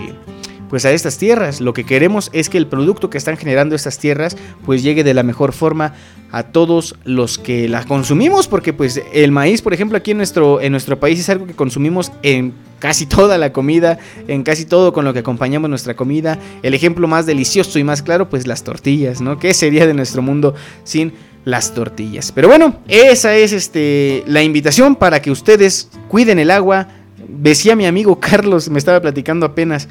[0.69, 1.61] pues a estas tierras.
[1.61, 5.14] Lo que queremos es que el producto que están generando estas tierras pues llegue de
[5.14, 5.94] la mejor forma
[6.31, 10.61] a todos los que la consumimos porque pues el maíz, por ejemplo, aquí en nuestro
[10.61, 14.94] en nuestro país es algo que consumimos en casi toda la comida, en casi todo
[14.94, 16.39] con lo que acompañamos nuestra comida.
[16.64, 19.39] El ejemplo más delicioso y más claro pues las tortillas, ¿no?
[19.39, 20.53] ¿Qué sería de nuestro mundo
[20.84, 21.14] sin
[21.45, 22.31] las tortillas?
[22.31, 26.89] Pero bueno, esa es este la invitación para que ustedes cuiden el agua.
[27.27, 29.88] Decía mi amigo Carlos, me estaba platicando apenas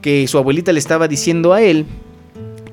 [0.00, 1.86] que su abuelita le estaba diciendo a él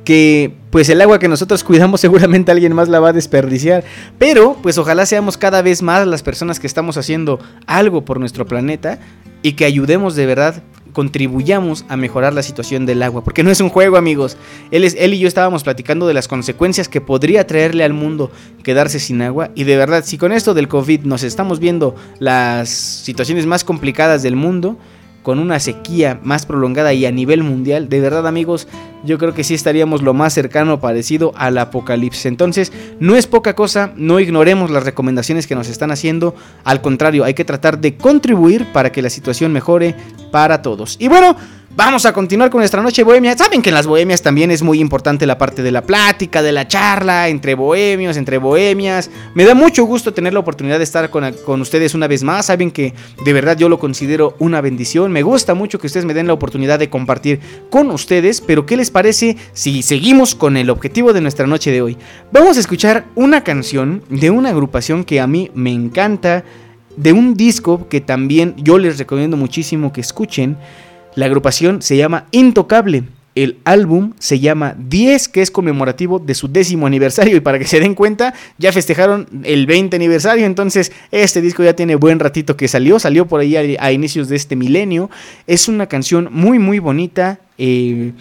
[0.03, 3.83] que pues el agua que nosotros cuidamos seguramente alguien más la va a desperdiciar,
[4.17, 8.45] pero pues ojalá seamos cada vez más las personas que estamos haciendo algo por nuestro
[8.45, 8.99] planeta
[9.41, 10.63] y que ayudemos de verdad
[10.97, 13.23] contribuyamos a mejorar la situación del agua.
[13.23, 14.35] Porque no es un juego, amigos.
[14.71, 18.31] Él, él y yo estábamos platicando de las consecuencias que podría traerle al mundo
[18.63, 19.51] quedarse sin agua.
[19.53, 24.23] Y de verdad, si con esto del COVID nos estamos viendo las situaciones más complicadas
[24.23, 24.79] del mundo,
[25.27, 28.69] con una sequía más prolongada y a nivel mundial, de verdad amigos,
[29.07, 32.27] yo creo que sí estaríamos lo más cercano parecido al apocalipsis.
[32.27, 37.23] Entonces, no es poca cosa, no ignoremos las recomendaciones que nos están haciendo, al contrario,
[37.23, 39.95] hay que tratar de contribuir para que la situación mejore
[40.31, 40.97] para todos.
[40.99, 41.37] Y bueno,
[41.77, 43.37] Vamos a continuar con nuestra noche bohemia.
[43.37, 46.51] Saben que en las bohemias también es muy importante la parte de la plática, de
[46.51, 49.11] la charla, entre bohemios, entre bohemias.
[49.35, 52.47] Me da mucho gusto tener la oportunidad de estar con, con, ustedes una vez más.
[52.47, 55.11] Saben que de verdad yo lo considero una bendición.
[55.11, 58.41] Me gusta mucho que ustedes me den la oportunidad de compartir con ustedes.
[58.41, 61.97] Pero ¿qué les parece si seguimos con el objetivo de nuestra noche de hoy?
[62.31, 66.43] Vamos a escuchar una canción de una agrupación que a mí me encanta.
[66.95, 70.57] De un disco que también yo les recomiendo muchísimo que escuchen.
[71.13, 73.03] La agrupación se llama Intocable.
[73.35, 77.37] El álbum se llama 10, que es conmemorativo de su décimo aniversario.
[77.37, 80.47] Y para que se den cuenta, ya festejaron el 20 aniversario.
[80.47, 82.97] Entonces, este disco ya tiene buen ratito que salió.
[82.97, 85.11] Salió por ahí a, inicios de este milenio.
[85.45, 87.39] Es una canción muy, muy bonita.
[87.59, 88.13] Eh,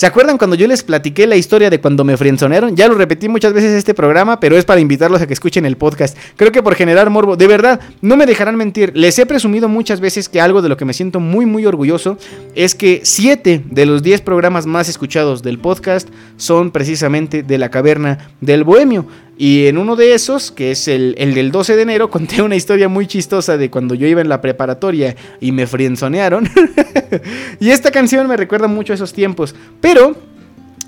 [0.00, 2.74] ¿Se acuerdan cuando yo les platiqué la historia de cuando me frienzonearon?
[2.74, 5.76] Ya lo repetí muchas veces este programa, pero es para invitarlos a que escuchen el
[5.76, 6.16] podcast.
[6.36, 8.92] Creo que por generar morbo, de verdad, no me dejarán mentir.
[8.94, 12.16] Les he presumido muchas veces que algo de lo que me siento muy, muy orgulloso
[12.54, 16.08] es que 7 de los 10 programas más escuchados del podcast
[16.38, 19.04] son precisamente de la caverna del bohemio.
[19.42, 22.56] Y en uno de esos, que es el, el, del 12 de enero, conté una
[22.56, 26.46] historia muy chistosa de cuando yo iba en la preparatoria y me frienzonearon.
[27.58, 29.54] y esta canción me recuerda mucho a esos tiempos.
[29.80, 30.14] Pero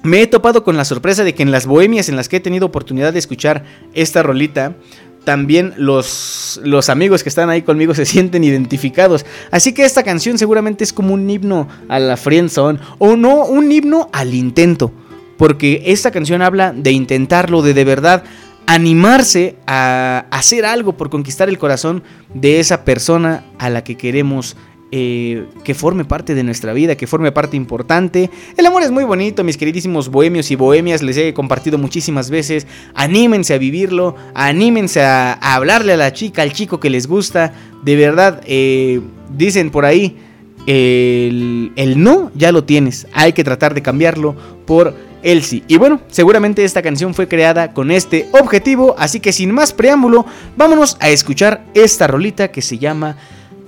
[0.02, 2.40] me he topado con la sorpresa de que en las bohemias en las que he
[2.40, 3.64] tenido oportunidad de escuchar
[3.94, 4.76] esta rolita,
[5.24, 9.24] también los, los amigos que están ahí conmigo se sienten identificados.
[9.50, 13.72] Así que esta canción seguramente es como un himno a la friendzone o no, un
[13.72, 14.92] himno al intento
[15.42, 18.22] porque esta canción habla de intentarlo, de de verdad
[18.68, 24.56] animarse a hacer algo por conquistar el corazón de esa persona a la que queremos
[24.92, 28.30] eh, que forme parte de nuestra vida, que forme parte importante.
[28.56, 32.68] El amor es muy bonito, mis queridísimos bohemios y bohemias, les he compartido muchísimas veces.
[32.94, 37.52] Anímense a vivirlo, anímense a, hablarle a la chica, al chico que les gusta.
[37.82, 39.00] De verdad, eh,
[39.36, 40.16] dicen por ahí,
[40.68, 45.64] el, el no ya lo tienes, hay que tratar de cambiarlo por el sí.
[45.68, 50.26] Y bueno, seguramente esta canción fue creada con este objetivo, así que sin más preámbulo,
[50.56, 53.16] vámonos a escuchar esta rolita que se llama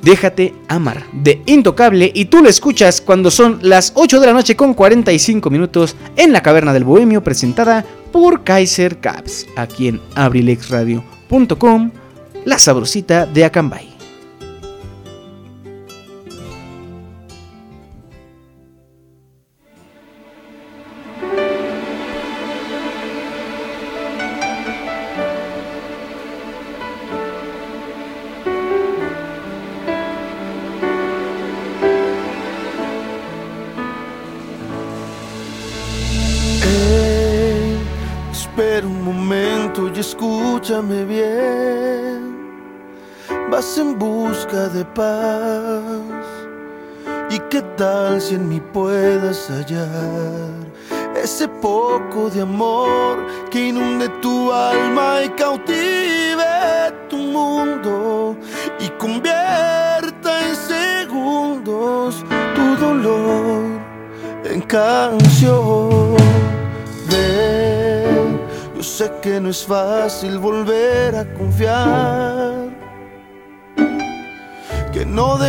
[0.02, 4.54] Déjate amar de Intocable y tú lo escuchas cuando son las 8 de la noche
[4.54, 11.90] con 45 minutos en la Caverna del Bohemio presentada por Kaiser Caps, aquí en abrilexradio.com,
[12.44, 13.93] la sabrosita de Acambay.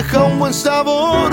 [0.06, 1.25] Deja un buen sabor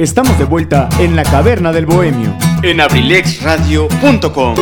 [0.00, 2.34] Estamos de vuelta en la caverna del bohemio.
[2.62, 4.54] En abrilexradio.com.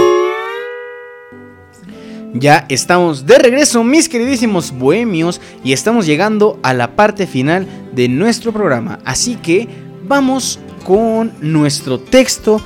[2.35, 8.09] Ya estamos de regreso, mis queridísimos bohemios, y estamos llegando a la parte final de
[8.09, 8.99] nuestro programa.
[9.05, 9.69] Así que
[10.03, 12.61] vamos con nuestro texto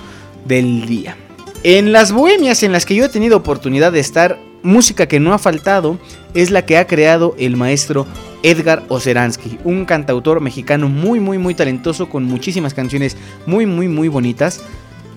[0.46, 1.18] del día.
[1.64, 5.34] En las bohemias en las que yo he tenido oportunidad de estar, música que no
[5.34, 5.98] ha faltado
[6.32, 8.06] es la que ha creado el maestro
[8.42, 13.16] Edgar Oceransky, un cantautor mexicano muy muy muy talentoso con muchísimas canciones
[13.46, 14.62] muy muy muy bonitas.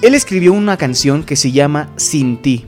[0.02, 2.65] Él escribió una canción que se llama Sin ti,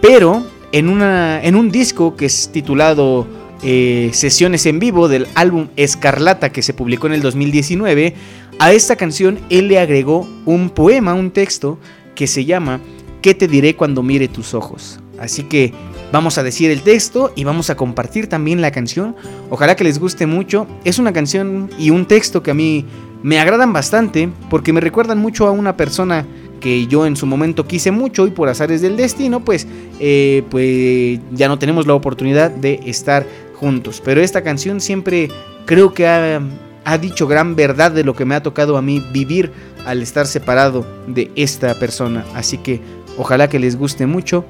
[0.00, 3.26] pero en, una, en un disco que es titulado
[3.62, 8.14] eh, Sesiones en vivo del álbum Escarlata que se publicó en el 2019,
[8.58, 11.78] a esta canción él le agregó un poema, un texto
[12.14, 12.80] que se llama
[13.20, 14.98] ¿Qué te diré cuando mire tus ojos?
[15.18, 15.72] Así que
[16.12, 19.16] vamos a decir el texto y vamos a compartir también la canción.
[19.50, 20.66] Ojalá que les guste mucho.
[20.84, 22.84] Es una canción y un texto que a mí
[23.22, 26.26] me agradan bastante porque me recuerdan mucho a una persona
[26.60, 29.66] que yo en su momento quise mucho y por azares del destino pues,
[29.98, 34.00] eh, pues ya no tenemos la oportunidad de estar juntos.
[34.04, 35.28] Pero esta canción siempre
[35.64, 36.40] creo que ha,
[36.84, 39.50] ha dicho gran verdad de lo que me ha tocado a mí vivir
[39.86, 42.24] al estar separado de esta persona.
[42.34, 42.80] Así que
[43.16, 44.44] ojalá que les guste mucho.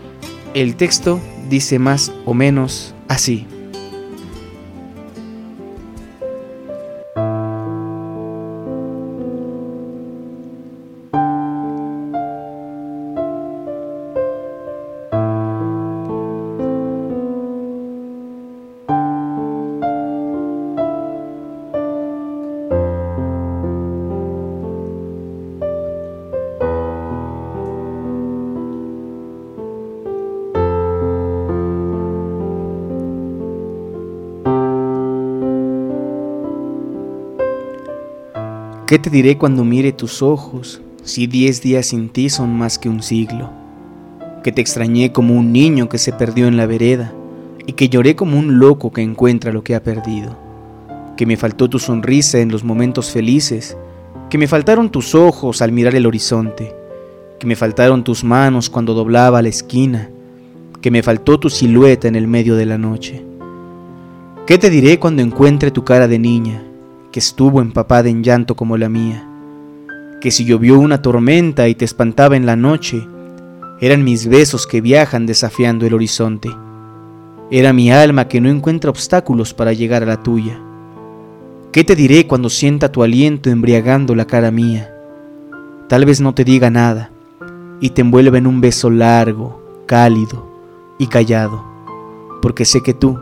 [0.55, 1.19] El texto
[1.49, 3.47] dice más o menos así.
[39.13, 43.51] Diré cuando mire tus ojos si diez días sin ti son más que un siglo?
[44.43, 47.13] Que te extrañé como un niño que se perdió en la vereda
[47.67, 50.37] y que lloré como un loco que encuentra lo que ha perdido.
[51.17, 53.77] Que me faltó tu sonrisa en los momentos felices,
[54.31, 56.75] que me faltaron tus ojos al mirar el horizonte,
[57.39, 60.09] que me faltaron tus manos cuando doblaba la esquina,
[60.81, 63.23] que me faltó tu silueta en el medio de la noche.
[64.47, 66.65] ¿Qué te diré cuando encuentre tu cara de niña?
[67.13, 69.29] Que estuvo empapada en llanto como la mía,
[70.21, 73.07] que si llovió una tormenta y te espantaba en la noche,
[73.81, 76.49] Eran mis besos que viajan desafiando el horizonte.
[77.51, 80.57] Era mi alma que no encuentra obstáculos para llegar a la tuya.
[81.73, 84.95] ¿Qué te diré cuando sienta tu aliento embriagando la cara mía?
[85.89, 87.11] Tal vez no te diga nada
[87.81, 90.47] y te envuelva en un beso largo, cálido
[91.01, 91.65] y callado,
[92.41, 93.19] porque sé que tú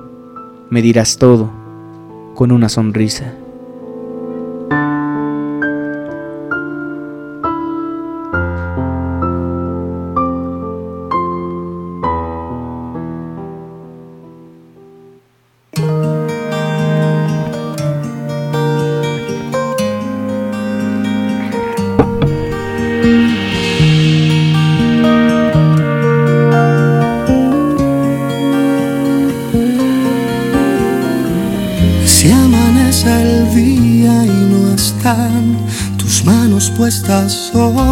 [0.69, 1.51] me dirás todo
[2.35, 3.40] con una sonrisa.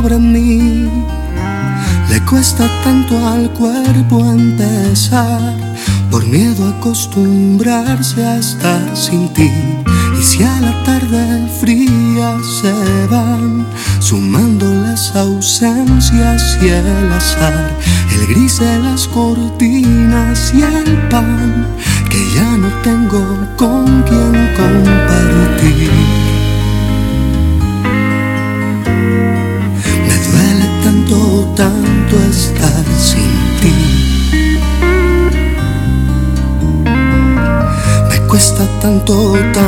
[0.00, 0.88] Sobre mí,
[2.08, 5.52] le cuesta tanto al cuerpo empezar,
[6.08, 9.50] por miedo a acostumbrarse a estar sin ti.
[10.16, 12.30] Y si a la tarde fría
[12.60, 12.72] se
[13.10, 13.66] van
[13.98, 17.76] sumando las ausencias y el azar,
[18.14, 21.66] el gris de las cortinas y el pan
[22.08, 23.24] que ya no tengo
[23.56, 26.18] con quien compartir.
[38.89, 39.68] Tanto, tanto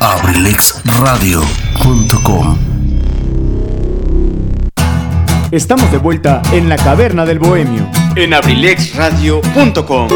[0.00, 2.58] abrilexradio.com
[5.50, 7.88] Estamos de vuelta en la caverna del bohemio.
[8.16, 10.08] En abrilexradio.com.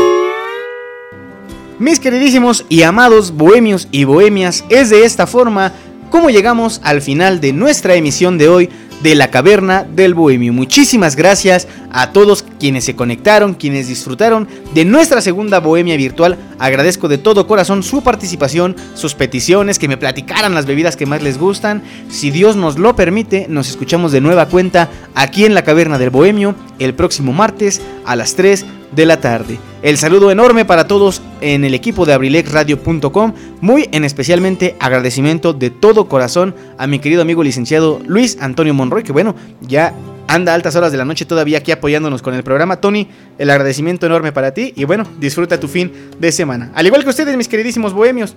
[1.78, 5.72] Mis queridísimos y amados bohemios y bohemias, es de esta forma
[6.10, 8.68] como llegamos al final de nuestra emisión de hoy
[9.02, 10.52] de la Caverna del Bohemio.
[10.52, 16.36] Muchísimas gracias a todos quienes se conectaron, quienes disfrutaron de nuestra segunda Bohemia virtual.
[16.58, 21.22] Agradezco de todo corazón su participación, sus peticiones, que me platicaran las bebidas que más
[21.22, 21.82] les gustan.
[22.10, 26.10] Si Dios nos lo permite, nos escuchamos de nueva cuenta aquí en la Caverna del
[26.10, 29.58] Bohemio el próximo martes a las 3 de la tarde.
[29.82, 35.70] El saludo enorme para todos en el equipo de abrilexradio.com, muy en especialmente agradecimiento de
[35.70, 39.94] todo corazón a mi querido amigo licenciado Luis Antonio Monroy, que bueno, ya
[40.28, 42.80] anda a altas horas de la noche todavía aquí apoyándonos con el programa.
[42.80, 43.08] Tony,
[43.38, 46.70] el agradecimiento enorme para ti y bueno, disfruta tu fin de semana.
[46.74, 48.36] Al igual que ustedes, mis queridísimos bohemios.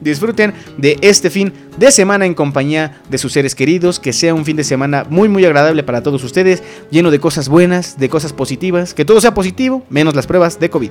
[0.00, 4.44] Disfruten de este fin de semana en compañía de sus seres queridos, que sea un
[4.44, 8.32] fin de semana muy muy agradable para todos ustedes, lleno de cosas buenas, de cosas
[8.32, 10.90] positivas, que todo sea positivo, menos las pruebas de COVID.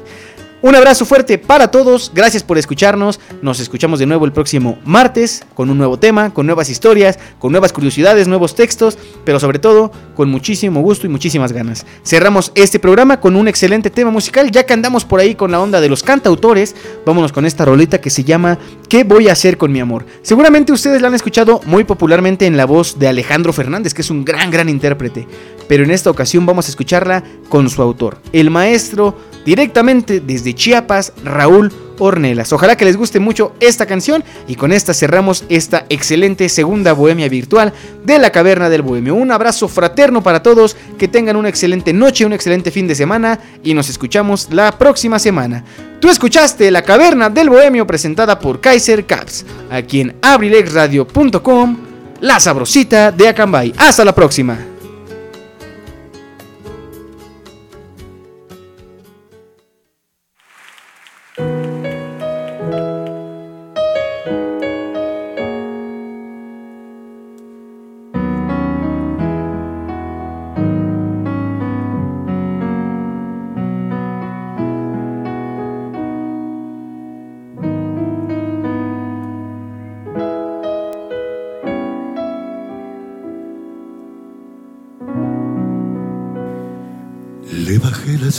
[0.62, 5.46] Un abrazo fuerte para todos, gracias por escucharnos, nos escuchamos de nuevo el próximo martes
[5.54, 9.90] con un nuevo tema, con nuevas historias, con nuevas curiosidades, nuevos textos, pero sobre todo
[10.16, 11.86] con muchísimo gusto y muchísimas ganas.
[12.04, 15.62] Cerramos este programa con un excelente tema musical, ya que andamos por ahí con la
[15.62, 16.76] onda de los cantautores,
[17.06, 18.60] vámonos con esta roleta que se llama
[18.90, 20.06] ¿Qué voy a hacer con mi amor?
[20.24, 24.10] Seguramente ustedes la han escuchado muy popularmente en la voz de Alejandro Fernández, que es
[24.10, 25.26] un gran, gran intérprete,
[25.70, 29.16] pero en esta ocasión vamos a escucharla con su autor, el maestro
[29.46, 32.54] directamente desde Chiapas, Raúl Ornelas.
[32.54, 37.30] Ojalá que les guste mucho esta canción y con esta cerramos esta excelente segunda bohemia
[37.30, 37.74] virtual
[38.06, 39.16] de la Caverna del Bohemio.
[39.16, 43.40] Un abrazo fraterno para todos, que tengan una excelente noche, un excelente fin de semana
[43.64, 45.64] y nos escuchamos la próxima semana.
[46.00, 51.78] Tú escuchaste La Caverna del Bohemio presentada por Kaiser Caps, aquí en abrilexradio.com,
[52.22, 53.74] la sabrosita de Acambay.
[53.78, 54.69] Hasta la próxima.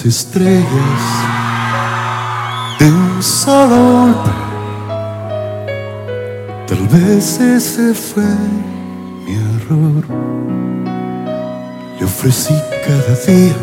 [0.00, 1.02] Las estrellas
[2.78, 4.14] de un solo.
[6.66, 8.24] Tal vez ese fue
[9.26, 10.04] mi error.
[11.98, 12.54] Le ofrecí
[12.86, 13.56] cada día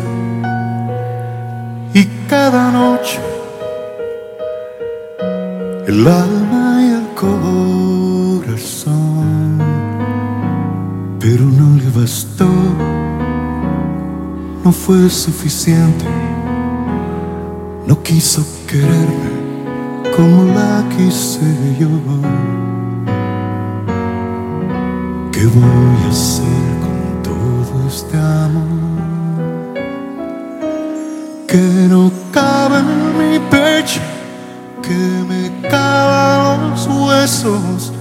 [1.94, 3.20] y cada noche
[5.86, 8.88] el alma y el corazón,
[11.18, 12.48] pero no le bastó
[14.68, 16.04] no fue suficiente.
[17.88, 19.30] No quiso quererme
[20.14, 21.40] como la quise
[21.80, 21.88] yo.
[25.32, 29.78] ¿Qué voy a hacer con todo este amor?
[31.46, 34.00] Que no cabe en mi pecho,
[34.82, 37.94] que me cavan los huesos,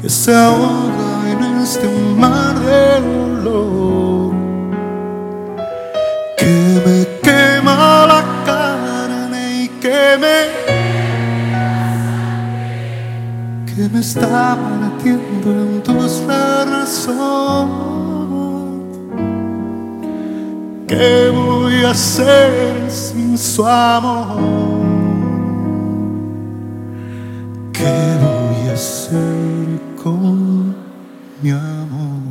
[0.00, 4.21] que se ahoga en este mar de dolor
[13.92, 17.68] me está latiendo en tus razón
[20.88, 24.40] ¿Qué voy a hacer sin su amor?
[27.72, 30.74] ¿Qué voy a hacer con
[31.42, 32.21] mi amor?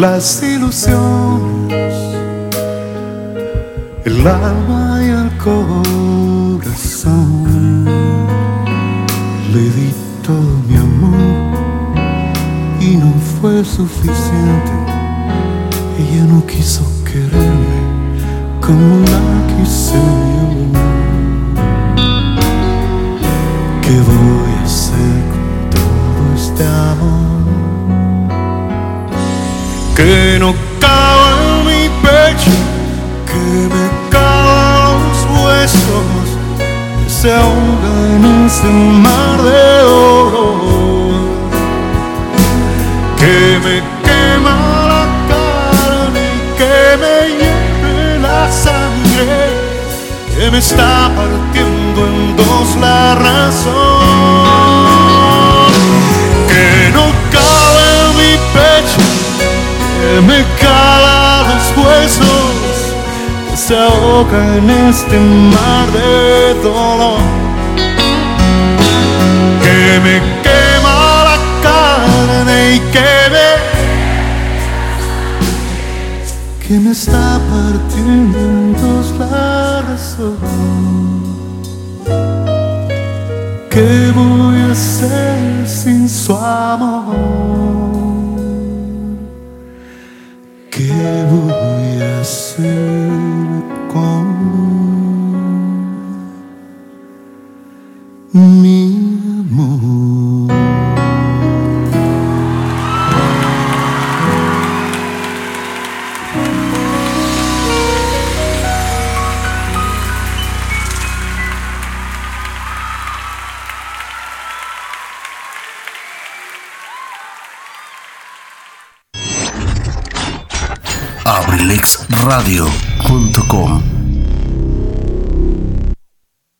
[0.00, 1.94] Las ilusiones,
[4.06, 6.64] el alma y el corazón.
[9.52, 9.92] Le di
[10.26, 11.54] todo mi amor
[12.80, 14.72] y no fue suficiente.
[15.98, 17.80] Ella no quiso quererme
[18.62, 19.20] como la
[19.54, 20.19] quise
[37.20, 41.28] se ahogan en ese mar de dolor
[43.18, 43.76] que me
[44.06, 44.56] quema
[44.92, 46.26] la carne
[46.56, 49.38] que me hierve la sangre.
[50.34, 53.74] Que me está partiendo en dos la razón.
[56.48, 57.04] Que no
[57.36, 59.04] cabe en mi pecho
[60.00, 62.39] que me cala los huesos
[63.70, 65.16] se ahoga en este
[65.54, 67.20] mar de dolor
[69.62, 70.98] que me quema
[71.28, 73.48] la carne y que me
[76.66, 80.38] que me está partiendo en dos la razón
[83.70, 87.29] ¿Qué voy a hacer sin su amor?